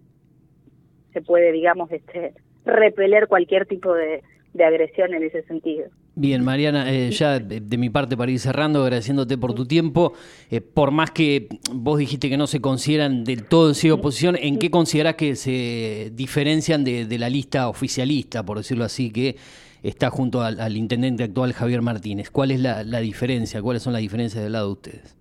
se 1.12 1.22
puede, 1.22 1.52
digamos, 1.52 1.90
este 1.90 2.34
repeler 2.64 3.26
cualquier 3.28 3.66
tipo 3.66 3.92
de, 3.92 4.22
de 4.54 4.64
agresión 4.64 5.12
en 5.14 5.24
ese 5.24 5.42
sentido. 5.42 5.86
Bien, 6.16 6.44
Mariana, 6.44 6.92
eh, 6.92 7.10
ya 7.10 7.40
de, 7.40 7.76
mi 7.76 7.90
parte 7.90 8.16
para 8.16 8.30
ir 8.30 8.38
cerrando, 8.38 8.84
agradeciéndote 8.84 9.36
por 9.36 9.52
tu 9.52 9.66
tiempo, 9.66 10.12
eh, 10.48 10.60
por 10.60 10.92
más 10.92 11.10
que 11.10 11.48
vos 11.72 11.98
dijiste 11.98 12.30
que 12.30 12.36
no 12.36 12.46
se 12.46 12.60
consideran 12.60 13.24
del 13.24 13.44
todo 13.44 13.68
en 13.68 13.74
sí. 13.74 13.90
oposición, 13.90 14.36
¿en 14.40 14.60
qué 14.60 14.70
considerás 14.70 15.16
que 15.16 15.34
se 15.34 16.12
diferencian 16.14 16.84
de, 16.84 17.18
la 17.18 17.28
lista 17.28 17.68
oficialista, 17.68 18.44
por 18.44 18.58
decirlo 18.58 18.84
así, 18.84 19.10
que 19.10 19.36
está 19.84 20.10
junto 20.10 20.42
al, 20.42 20.76
intendente 20.76 21.22
actual 21.22 21.52
Javier 21.52 21.82
Martínez? 21.82 22.30
¿Cuál 22.30 22.50
es 22.50 22.60
la, 22.60 22.82
la 22.82 22.98
diferencia? 22.98 23.62
¿Cuáles 23.62 23.82
son 23.82 23.92
las 23.92 24.02
diferencias 24.02 24.42
del 24.42 24.52
lado 24.52 24.66
de 24.66 24.72
ustedes? 24.72 25.16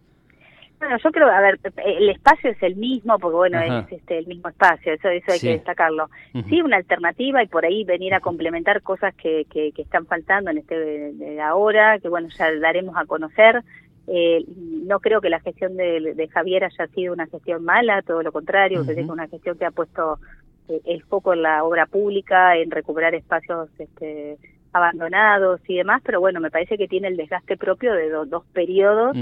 Bueno, 0.79 0.97
yo 1.01 1.11
creo, 1.11 1.29
a 1.29 1.39
ver, 1.39 1.59
el 1.85 2.09
espacio 2.09 2.49
es 2.49 2.61
el 2.61 2.75
mismo, 2.75 3.17
porque 3.17 3.35
bueno, 3.35 3.61
es 3.61 3.89
este, 3.89 4.17
el 4.17 4.27
mismo 4.27 4.49
espacio, 4.49 4.91
eso, 4.91 5.07
eso 5.07 5.31
hay 5.31 5.39
que 5.39 5.51
destacarlo. 5.51 6.09
Sí, 6.49 6.61
una 6.61 6.75
alternativa 6.75 7.41
y 7.41 7.47
por 7.47 7.63
ahí 7.63 7.85
venir 7.85 8.13
a 8.13 8.19
complementar 8.19 8.81
cosas 8.81 9.15
que, 9.15 9.45
que, 9.49 9.71
están 9.77 10.05
faltando 10.07 10.51
en 10.51 10.57
este 10.57 10.75
de 10.75 11.39
ahora, 11.39 11.99
que 11.99 12.09
bueno, 12.09 12.27
ya 12.37 12.53
daremos 12.59 12.97
a 12.97 13.05
conocer. 13.05 13.63
Eh, 14.07 14.43
no 14.57 14.99
creo 14.99 15.21
que 15.21 15.29
la 15.29 15.39
gestión 15.39 15.77
de, 15.77 16.29
Javier 16.33 16.65
haya 16.65 16.87
sido 16.87 17.13
una 17.13 17.27
gestión 17.27 17.63
mala, 17.63 18.01
todo 18.01 18.21
lo 18.21 18.33
contrario, 18.33 18.81
es 18.81 19.07
una 19.07 19.29
gestión 19.29 19.57
que 19.57 19.63
ha 19.63 19.71
puesto 19.71 20.19
eh, 20.67 20.81
el 20.83 21.01
foco 21.03 21.33
en 21.33 21.43
la 21.43 21.63
obra 21.63 21.85
pública, 21.85 22.57
en 22.57 22.71
recuperar 22.71 23.15
espacios 23.15 23.69
este, 23.79 24.37
abandonados 24.73 25.61
y 25.67 25.77
demás, 25.77 26.01
pero 26.03 26.19
bueno, 26.19 26.39
me 26.39 26.51
parece 26.51 26.77
que 26.77 26.87
tiene 26.87 27.07
el 27.07 27.17
desgaste 27.17 27.57
propio 27.57 27.93
de 27.93 28.09
dos 28.09 28.43
periodos 28.53 29.15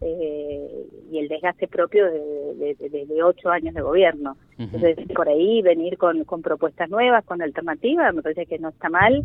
eh, 0.00 0.86
y 1.10 1.18
el 1.18 1.28
desgaste 1.28 1.68
propio 1.68 2.04
de, 2.06 2.76
de, 2.78 3.22
ocho 3.22 3.50
años 3.50 3.74
de 3.74 3.80
gobierno. 3.80 4.36
Entonces, 4.58 4.98
por 5.14 5.28
ahí 5.28 5.62
venir 5.62 5.96
con, 5.98 6.24
con 6.24 6.42
propuestas 6.42 6.90
nuevas, 6.90 7.24
con 7.24 7.40
alternativas, 7.40 8.14
me 8.14 8.22
parece 8.22 8.46
que 8.46 8.58
no 8.58 8.68
está 8.70 8.88
mal. 8.88 9.24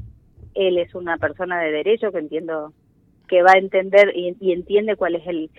Él 0.54 0.78
es 0.78 0.94
una 0.94 1.18
persona 1.18 1.60
de 1.60 1.72
derecho 1.72 2.12
que 2.12 2.20
entiendo 2.20 2.72
que 3.28 3.42
va 3.42 3.54
a 3.54 3.58
entender 3.58 4.14
y, 4.16 4.52
entiende 4.52 4.96
cuál 4.96 5.16
es 5.16 5.26
el 5.26 5.50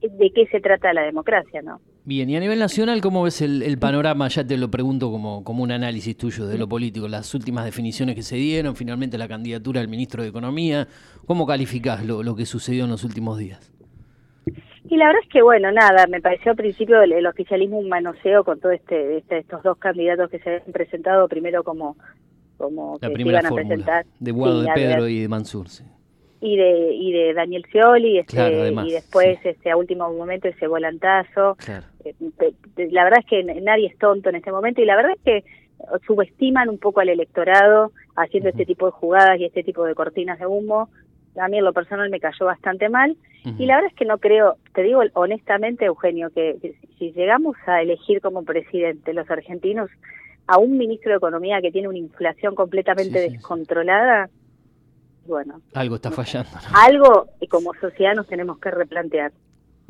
de 0.00 0.30
qué 0.30 0.46
se 0.46 0.60
trata 0.60 0.92
la 0.92 1.02
democracia, 1.02 1.62
¿no? 1.62 1.80
Bien, 2.08 2.30
y 2.30 2.36
a 2.38 2.40
nivel 2.40 2.58
nacional, 2.58 3.02
¿cómo 3.02 3.24
ves 3.24 3.42
el, 3.42 3.78
panorama? 3.78 4.28
Ya 4.28 4.42
te 4.42 4.56
lo 4.56 4.70
pregunto 4.70 5.10
como, 5.10 5.44
como 5.44 5.62
un 5.62 5.72
análisis 5.72 6.16
tuyo 6.16 6.46
de 6.46 6.56
lo 6.56 6.66
político, 6.66 7.06
las 7.06 7.34
últimas 7.34 7.66
definiciones 7.66 8.14
que 8.14 8.22
se 8.22 8.36
dieron, 8.36 8.76
finalmente 8.76 9.18
la 9.18 9.28
candidatura 9.28 9.82
del 9.82 9.90
ministro 9.90 10.22
de 10.22 10.30
Economía, 10.30 10.88
¿cómo 11.26 11.46
calificás 11.46 12.06
lo, 12.06 12.22
lo 12.22 12.34
que 12.34 12.46
sucedió 12.46 12.84
en 12.84 12.90
los 12.92 13.04
últimos 13.04 13.36
días? 13.36 13.74
Y 14.88 14.96
la 14.96 15.08
verdad 15.08 15.20
es 15.22 15.28
que, 15.28 15.42
bueno, 15.42 15.70
nada, 15.70 16.06
me 16.08 16.22
pareció 16.22 16.52
al 16.52 16.56
principio 16.56 17.02
el, 17.02 17.26
oficialismo 17.26 17.78
un 17.78 17.90
manoseo 17.90 18.42
con 18.42 18.58
todo 18.58 18.72
este, 18.72 19.18
este, 19.18 19.40
estos 19.40 19.62
dos 19.62 19.76
candidatos 19.76 20.30
que 20.30 20.38
se 20.38 20.62
han 20.64 20.72
presentado, 20.72 21.28
primero 21.28 21.62
como, 21.62 21.98
como 22.56 22.96
la 23.02 23.10
que 23.10 23.20
iban 23.20 23.44
a 23.44 23.50
presentar. 23.50 24.06
De 24.18 24.32
Guado 24.32 24.62
de 24.62 24.70
Pedro 24.74 25.08
y 25.08 25.20
de 25.20 25.28
Mansur, 25.28 25.68
sí. 25.68 25.84
Y 26.40 26.56
de, 26.56 26.94
y 26.94 27.12
de 27.12 27.34
Daniel 27.34 27.64
Scioli, 27.68 28.18
este, 28.18 28.70
y 28.86 28.92
después 28.92 29.38
este, 29.44 29.72
a 29.72 29.76
último 29.76 30.12
momento 30.12 30.46
ese 30.46 30.68
volantazo. 30.68 31.56
Eh, 32.04 32.14
la 32.90 33.02
verdad 33.02 33.20
es 33.20 33.26
que 33.26 33.42
nadie 33.42 33.88
es 33.88 33.98
tonto 33.98 34.28
en 34.28 34.36
este 34.36 34.52
momento 34.52 34.80
y 34.80 34.84
la 34.84 34.94
verdad 34.94 35.12
es 35.16 35.22
que 35.24 35.44
subestiman 36.06 36.68
un 36.68 36.78
poco 36.78 37.00
al 37.00 37.08
electorado 37.08 37.92
haciendo 38.14 38.50
este 38.50 38.66
tipo 38.66 38.86
de 38.86 38.92
jugadas 38.92 39.40
y 39.40 39.44
este 39.46 39.64
tipo 39.64 39.84
de 39.84 39.94
cortinas 39.94 40.38
de 40.38 40.46
humo. 40.46 40.88
A 41.40 41.48
mí 41.48 41.58
en 41.58 41.64
lo 41.64 41.72
personal 41.72 42.08
me 42.10 42.20
cayó 42.20 42.46
bastante 42.46 42.88
mal 42.88 43.16
y 43.56 43.66
la 43.66 43.76
verdad 43.76 43.90
es 43.90 43.96
que 43.96 44.04
no 44.04 44.18
creo, 44.18 44.56
te 44.74 44.82
digo 44.82 45.00
honestamente 45.14 45.86
Eugenio, 45.86 46.30
que, 46.30 46.74
si 46.98 47.12
llegamos 47.12 47.56
a 47.66 47.80
elegir 47.80 48.20
como 48.20 48.44
presidente 48.44 49.14
los 49.14 49.30
argentinos 49.30 49.90
a 50.46 50.58
un 50.58 50.76
ministro 50.76 51.12
de 51.12 51.18
Economía 51.18 51.60
que 51.60 51.70
tiene 51.70 51.88
una 51.88 51.98
inflación 51.98 52.54
completamente 52.54 53.30
descontrolada, 53.30 54.28
bueno. 55.28 55.60
Algo 55.74 55.96
está 55.96 56.10
fallando. 56.10 56.50
Algo 56.74 57.28
y 57.40 57.46
como 57.46 57.72
sociedad 57.74 58.14
nos 58.14 58.26
tenemos 58.26 58.58
que 58.58 58.70
replantear. 58.70 59.32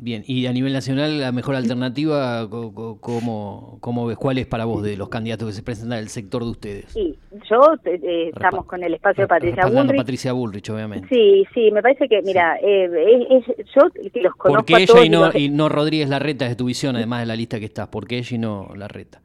Bien, 0.01 0.23
y 0.25 0.45
a 0.45 0.53
nivel 0.53 0.71
nacional, 0.71 1.19
la 1.19 1.33
mejor 1.33 1.55
alternativa, 1.55 2.47
¿cómo, 2.49 3.77
cómo 3.81 4.05
ves? 4.05 4.17
¿Cuál 4.17 4.37
es 4.37 4.47
para 4.47 4.63
vos 4.63 4.81
de 4.81 4.95
los 4.95 5.09
candidatos 5.09 5.49
que 5.49 5.53
se 5.53 5.61
presentan 5.61 5.99
del 5.99 6.07
sector 6.07 6.45
de 6.45 6.49
ustedes? 6.51 6.85
Sí, 6.93 7.19
yo 7.49 7.59
eh, 7.83 7.99
eh, 8.01 8.29
estamos 8.33 8.65
con 8.65 8.81
el 8.81 8.93
espacio 8.93 9.25
de 9.25 9.27
Patricia 9.27 9.65
Bullrich. 9.65 9.97
Patricia 9.97 10.31
Bullrich, 10.31 10.69
obviamente. 10.69 11.09
Sí, 11.09 11.45
sí, 11.53 11.69
me 11.71 11.81
parece 11.81 12.07
que, 12.07 12.21
mira, 12.21 12.55
eh, 12.61 12.89
es, 13.29 13.45
yo 13.75 13.89
que 13.91 14.21
los 14.21 14.35
conozco 14.35 14.65
¿Por 14.67 14.77
qué 14.77 14.83
ella 14.83 15.03
y 15.03 15.09
no, 15.09 15.31
y 15.33 15.49
no 15.49 15.67
Rodríguez 15.67 16.07
Larreta 16.07 16.45
es 16.47 16.55
tu 16.55 16.63
visión, 16.63 16.95
además 16.95 17.19
de 17.19 17.25
la 17.25 17.35
lista 17.35 17.59
que 17.59 17.65
estás? 17.65 17.89
¿Por 17.89 18.07
qué 18.07 18.19
ella 18.19 18.35
y 18.35 18.39
no 18.39 18.71
Larreta? 18.77 19.21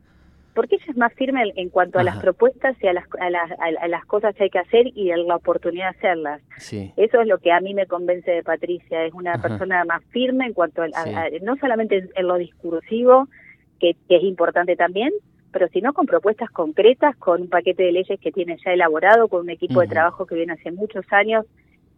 Porque 0.55 0.77
ella 0.77 0.87
es 0.89 0.97
más 0.97 1.13
firme 1.15 1.53
en 1.57 1.69
cuanto 1.69 1.99
a 1.99 2.05
las 2.05 2.19
propuestas 2.19 2.77
y 2.81 2.87
a 2.87 2.93
las, 2.93 3.05
a, 3.21 3.29
las, 3.29 3.51
a 3.59 3.89
las 3.89 4.05
cosas 4.07 4.35
que 4.35 4.45
hay 4.45 4.51
que 4.51 4.61
hacer 4.61 4.87
y 4.95 5.11
a 5.11 5.17
la 5.17 5.37
oportunidad 5.37 5.91
de 5.91 5.99
hacerlas. 5.99 6.43
Eso 6.97 7.21
es 7.21 7.27
lo 7.27 7.39
que 7.39 7.51
a 7.51 7.61
mí 7.61 7.75
me 7.75 7.87
convence 7.87 8.31
de 8.31 8.43
Patricia, 8.43 9.05
es 9.05 9.13
una 9.13 9.41
persona 9.43 9.85
más 9.85 10.03
firme 10.11 10.47
en 10.47 10.53
cuanto 10.53 10.83
a, 10.83 10.89
no 11.43 11.57
solamente 11.57 12.09
en, 12.15 12.27
lo 12.27 12.37
discursivo, 12.37 13.29
que, 13.81 13.97
es 14.09 14.23
importante 14.23 14.77
también, 14.77 15.11
pero 15.51 15.69
sino 15.69 15.93
con 15.93 16.07
propuestas 16.07 16.51
concretas, 16.51 17.17
con 17.17 17.43
un 17.43 17.49
paquete 17.49 17.83
de 17.83 17.93
leyes 17.93 18.21
que 18.21 18.33
tiene 18.33 18.57
ya 18.65 18.73
elaborado, 18.73 19.29
con 19.29 19.41
un 19.41 19.51
equipo 19.51 19.81
de 19.81 19.89
trabajo 19.89 20.25
que 20.25 20.37
viene 20.37 20.53
hace 20.53 20.71
muchos 20.71 21.05
años 21.13 21.47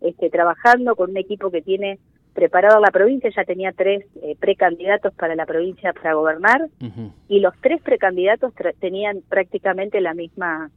este, 0.01 0.31
trabajando, 0.31 0.97
con 0.97 1.11
un 1.11 1.17
equipo 1.19 1.51
que 1.51 1.61
tiene 1.61 1.99
preparado 2.37 2.81
la 2.81 2.91
provincia, 2.91 3.31
ya 3.35 3.45
tenía 3.45 3.73
tres 3.73 4.05
eh, 4.23 4.37
precandidatos 4.39 5.15
para 5.15 5.35
la 5.35 5.47
provincia 5.47 5.95
para 5.95 6.13
gobernar 6.13 6.69
y 7.29 7.41
los 7.41 7.55
tres 7.63 7.81
precandidatos 7.81 8.53
tenían 8.79 9.23
prácticamente 9.27 10.03
la 10.03 10.13
misma 10.13 10.71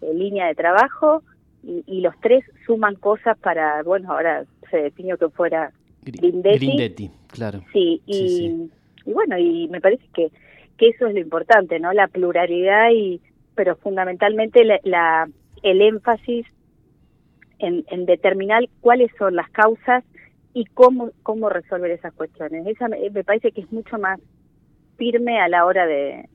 eh, 0.00 0.14
línea 0.14 0.46
de 0.46 0.54
trabajo 0.54 1.24
y, 1.64 2.00
los 2.00 2.14
tres 2.20 2.44
suman 2.66 2.94
cosas 2.96 3.36
para, 3.38 3.82
bueno, 3.82 4.12
ahora 4.12 4.44
se 4.70 4.78
definió 4.78 5.16
que 5.16 5.28
fuera 5.28 5.72
Grindetti. 6.02 6.66
Grindetti, 6.66 7.10
claro. 7.28 7.62
Sí, 7.72 8.00
y, 8.06 8.70
bueno, 9.04 9.38
y 9.38 9.68
me 9.68 9.80
parece 9.80 10.04
que, 10.14 10.30
que 10.76 10.88
eso 10.88 11.06
es 11.06 11.14
lo 11.14 11.20
importante, 11.20 11.78
¿no? 11.78 11.92
La 11.92 12.08
pluralidad 12.08 12.90
y, 12.92 13.20
pero 13.54 13.76
fundamentalmente 13.76 14.64
la, 14.64 15.28
el 15.62 15.82
énfasis 15.82 16.46
en, 17.58 17.84
en 17.88 18.06
determinar 18.06 18.64
cuáles 18.80 19.10
son 19.18 19.36
las 19.36 19.48
causas 19.50 20.04
y 20.54 20.64
cómo, 20.66 21.10
cómo 21.22 21.48
resolver 21.48 21.90
esas 21.90 22.12
cuestiones. 22.14 22.66
Esa 22.66 22.88
me, 22.88 23.10
parece 23.24 23.52
que 23.52 23.62
es 23.62 23.72
mucho 23.72 23.98
más 23.98 24.20
firme 24.96 25.40
a 25.40 25.48
la 25.48 25.64
hora 25.64 25.86
de, 25.86 26.28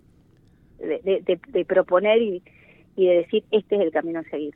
de, 0.79 1.65
proponer 1.65 2.21
y, 2.21 2.41
y, 2.95 3.07
de 3.07 3.15
decir 3.17 3.43
este 3.51 3.75
es 3.75 3.81
el 3.81 3.91
camino 3.91 4.19
a 4.19 4.23
seguir. 4.23 4.55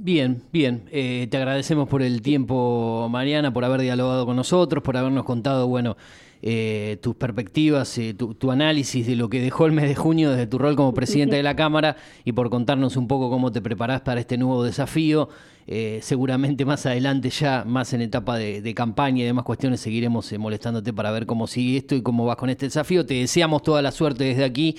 Bien, 0.00 0.44
bien. 0.52 0.84
Eh, 0.92 1.26
te 1.28 1.36
agradecemos 1.38 1.88
por 1.88 2.02
el 2.02 2.22
tiempo, 2.22 3.08
Mariana, 3.10 3.52
por 3.52 3.64
haber 3.64 3.80
dialogado 3.80 4.26
con 4.26 4.36
nosotros, 4.36 4.82
por 4.82 4.96
habernos 4.96 5.24
contado, 5.24 5.66
bueno, 5.66 5.96
eh, 6.40 6.98
tus 7.02 7.16
perspectivas, 7.16 7.98
eh, 7.98 8.14
tu, 8.14 8.50
análisis 8.52 9.04
de 9.08 9.16
lo 9.16 9.28
que 9.28 9.40
dejó 9.40 9.66
el 9.66 9.72
mes 9.72 9.88
de 9.88 9.96
junio 9.96 10.30
desde 10.30 10.46
tu 10.46 10.56
rol 10.56 10.76
como 10.76 10.94
presidenta 10.94 11.34
de 11.34 11.42
la 11.42 11.56
Cámara 11.56 11.96
y 12.24 12.30
por 12.30 12.48
contarnos 12.48 12.96
un 12.96 13.08
poco 13.08 13.28
cómo 13.28 13.50
te 13.50 13.60
preparás 13.60 14.02
para 14.02 14.20
este 14.20 14.38
nuevo 14.38 14.62
desafío. 14.62 15.28
Eh, 15.66 15.98
seguramente 16.00 16.64
más 16.64 16.86
adelante 16.86 17.30
ya, 17.30 17.64
más 17.66 17.92
en 17.92 18.02
etapa 18.02 18.38
de, 18.38 18.74
campaña 18.74 19.24
y 19.24 19.26
demás 19.26 19.44
cuestiones, 19.44 19.80
seguiremos 19.80 20.32
molestándote 20.38 20.92
para 20.92 21.10
ver 21.10 21.26
cómo 21.26 21.48
sigue 21.48 21.78
esto 21.78 21.96
y 21.96 22.02
cómo 22.02 22.24
vas 22.24 22.36
con 22.36 22.50
este 22.50 22.66
desafío. 22.66 23.04
Te 23.04 23.14
deseamos 23.14 23.64
toda 23.64 23.82
la 23.82 23.90
suerte 23.90 24.22
desde 24.22 24.44
aquí 24.44 24.76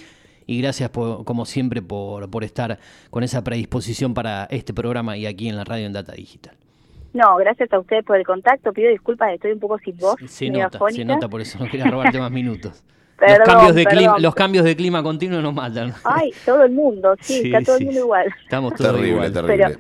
y 0.50 0.62
gracias 0.64 0.90
como 0.90 1.46
siempre 1.46 1.84
por, 1.84 2.28
por 2.32 2.44
estar 2.44 2.80
con 3.12 3.24
esa 3.24 3.44
predisposición 3.44 4.16
para 4.16 4.46
este 4.46 4.74
programa 4.74 5.16
y 5.16 5.28
aquí 5.28 5.48
en 5.48 5.56
la 5.56 5.64
radio 5.64 5.86
en 5.86 5.94
Data 5.94 6.14
Digital. 6.14 6.56
No, 7.14 7.36
gracias 7.38 7.72
a 7.72 7.78
ustedes 7.78 8.04
por 8.04 8.18
el 8.18 8.26
contacto. 8.26 8.74
Pido 8.74 8.90
disculpas, 8.90 9.32
estoy 9.32 9.52
un 9.52 9.60
poco 9.60 9.78
sin 9.78 9.96
voz. 9.98 10.16
Se, 10.26 10.50
nota, 10.50 10.80
se 10.90 11.06
nota, 11.06 11.30
por 11.30 11.42
eso 11.42 11.60
no 11.60 11.70
quería 11.70 11.86
robarte 11.86 12.18
más 12.18 12.32
minutos. 12.32 12.84
los, 13.20 13.40
cambios 13.40 13.76
de 13.76 13.86
clima, 13.86 14.16
los 14.18 14.34
cambios 14.34 14.66
de 14.66 14.76
clima 14.76 15.04
continuo 15.04 15.40
nos 15.40 15.54
matan. 15.54 15.94
Ay, 16.04 16.32
todo 16.44 16.64
el 16.64 16.72
mundo, 16.72 17.16
sí, 17.22 17.44
está 17.46 17.62
todo 17.62 17.78
el 17.78 17.86
mundo 17.86 18.00
igual. 18.00 18.34
Estamos 18.44 18.74
todos 18.74 18.92
terrible, 18.92 19.10
igual. 19.10 19.32
Terrible. 19.32 19.78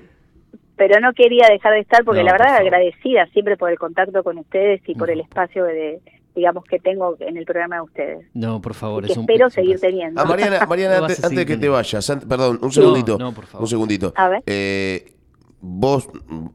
Pero, 0.75 0.99
no 1.01 1.13
quería 1.13 1.47
dejar 1.49 1.73
de 1.73 1.79
estar 1.79 2.05
porque 2.05 2.21
la 2.21 2.31
verdad 2.31 2.57
agradecida 2.57 3.25
siempre 3.33 3.57
por 3.57 3.71
el 3.71 3.79
contacto 3.79 4.23
con 4.23 4.37
ustedes 4.37 4.81
y 4.87 4.93
por 4.93 5.09
el 5.09 5.19
espacio 5.19 5.63
de 5.65 5.99
digamos 6.39 6.63
que 6.63 6.79
tengo 6.79 7.15
en 7.19 7.37
el 7.37 7.45
programa 7.45 7.75
de 7.75 7.81
ustedes. 7.81 8.27
No, 8.33 8.61
por 8.61 8.73
favor, 8.73 9.05
es 9.05 9.15
espero 9.15 9.49
seguir 9.49 9.79
teniendo. 9.79 10.19
Ah, 10.21 10.25
Mariana, 10.25 10.65
Mariana 10.69 10.97
antes, 10.97 11.21
de 11.29 11.45
que 11.45 11.57
te 11.57 11.69
vayas, 11.69 12.17
perdón, 12.27 12.59
un 12.61 12.71
segundito. 12.71 13.17
No, 13.17 13.33
por 13.33 13.45
favor. 13.45 13.63
Un 13.63 13.67
segundito. 13.67 14.13
A 14.15 14.29
ver. 14.29 14.43
Eh, 14.45 15.13
vos 15.61 16.09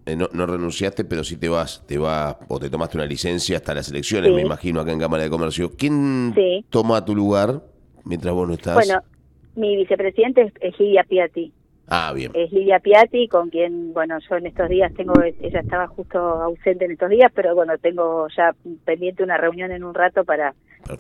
eh, 0.07 0.17
no, 0.17 0.47
renunciaste, 0.47 1.05
pero 1.05 1.23
si 1.23 1.37
te 1.37 1.49
vas, 1.49 1.85
te 1.87 1.99
vas 1.99 2.37
o 2.49 2.59
te 2.59 2.71
tomaste 2.71 2.97
una 2.97 3.07
licencia 3.07 3.59
hasta 3.59 3.75
las 3.75 3.89
elecciones, 3.91 4.33
me 4.33 4.41
imagino, 4.41 4.81
acá 4.81 4.93
en 4.93 4.99
Cámara 4.99 5.23
de 5.23 5.31
Comercio. 5.31 5.73
¿Quién 5.77 6.35
toma 6.71 7.05
tu 7.05 7.15
lugar 7.15 7.63
mientras 8.05 8.35
vos 8.35 8.49
no 8.49 8.55
estás? 8.55 8.75
Bueno, 8.75 9.01
mi 9.55 9.77
vicepresidente 9.77 10.53
es 10.61 10.79
Lidia 10.79 11.05
Piatti. 11.05 11.53
Ah, 11.89 12.13
bien. 12.15 12.33
Es 12.35 12.51
Lidia 12.53 12.81
Piatti, 12.81 13.29
con 13.29 13.51
quien, 13.51 13.93
bueno, 13.93 14.19
yo 14.29 14.37
en 14.37 14.47
estos 14.47 14.69
días 14.69 14.93
tengo, 14.95 15.13
ella 15.23 15.61
estaba 15.61 15.87
justo 15.87 16.19
ausente 16.19 16.87
en 16.87 16.93
estos 16.93 17.11
días, 17.11 17.31
pero 17.35 17.55
bueno, 17.55 17.77
tengo 17.79 18.27
ya 18.37 18.55
pendiente 18.85 19.23
una 19.23 19.37
reunión 19.37 19.71
en 19.71 19.85
un 19.85 19.95
rato 19.95 20.25
para 20.25 20.55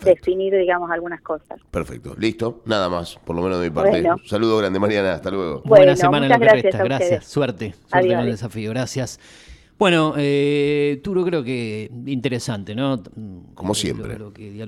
definir, 0.05 0.55
digamos, 0.55 0.91
algunas 0.91 1.21
cosas. 1.23 1.61
Perfecto, 1.71 2.15
listo, 2.19 2.63
nada 2.67 2.89
más, 2.89 3.17
por 3.25 3.37
lo 3.37 3.43
menos 3.43 3.61
de 3.61 3.71
mi 3.71 3.75
parte. 3.75 4.03
Un 4.11 4.27
saludo 4.27 4.59
grande, 4.59 4.79
Mariana, 4.79 5.15
hasta 5.15 5.31
luego. 5.31 5.63
Buena 5.65 5.97
semana 5.97 6.27
en 6.27 6.33
lo 6.33 6.39
que 6.39 6.45
gracias 6.45 6.65
resta, 6.65 6.85
gracias, 6.85 7.25
suerte, 7.27 7.75
suerte 7.87 8.13
en 8.13 8.21
el 8.21 8.27
desafío, 8.27 8.71
gracias. 8.71 9.19
Bueno, 9.77 10.15
eh, 10.17 11.01
Turo 11.03 11.25
creo 11.25 11.43
que 11.43 11.91
interesante, 12.07 12.75
¿no? 12.75 13.03
Como 13.55 13.75
siempre. 13.75 14.17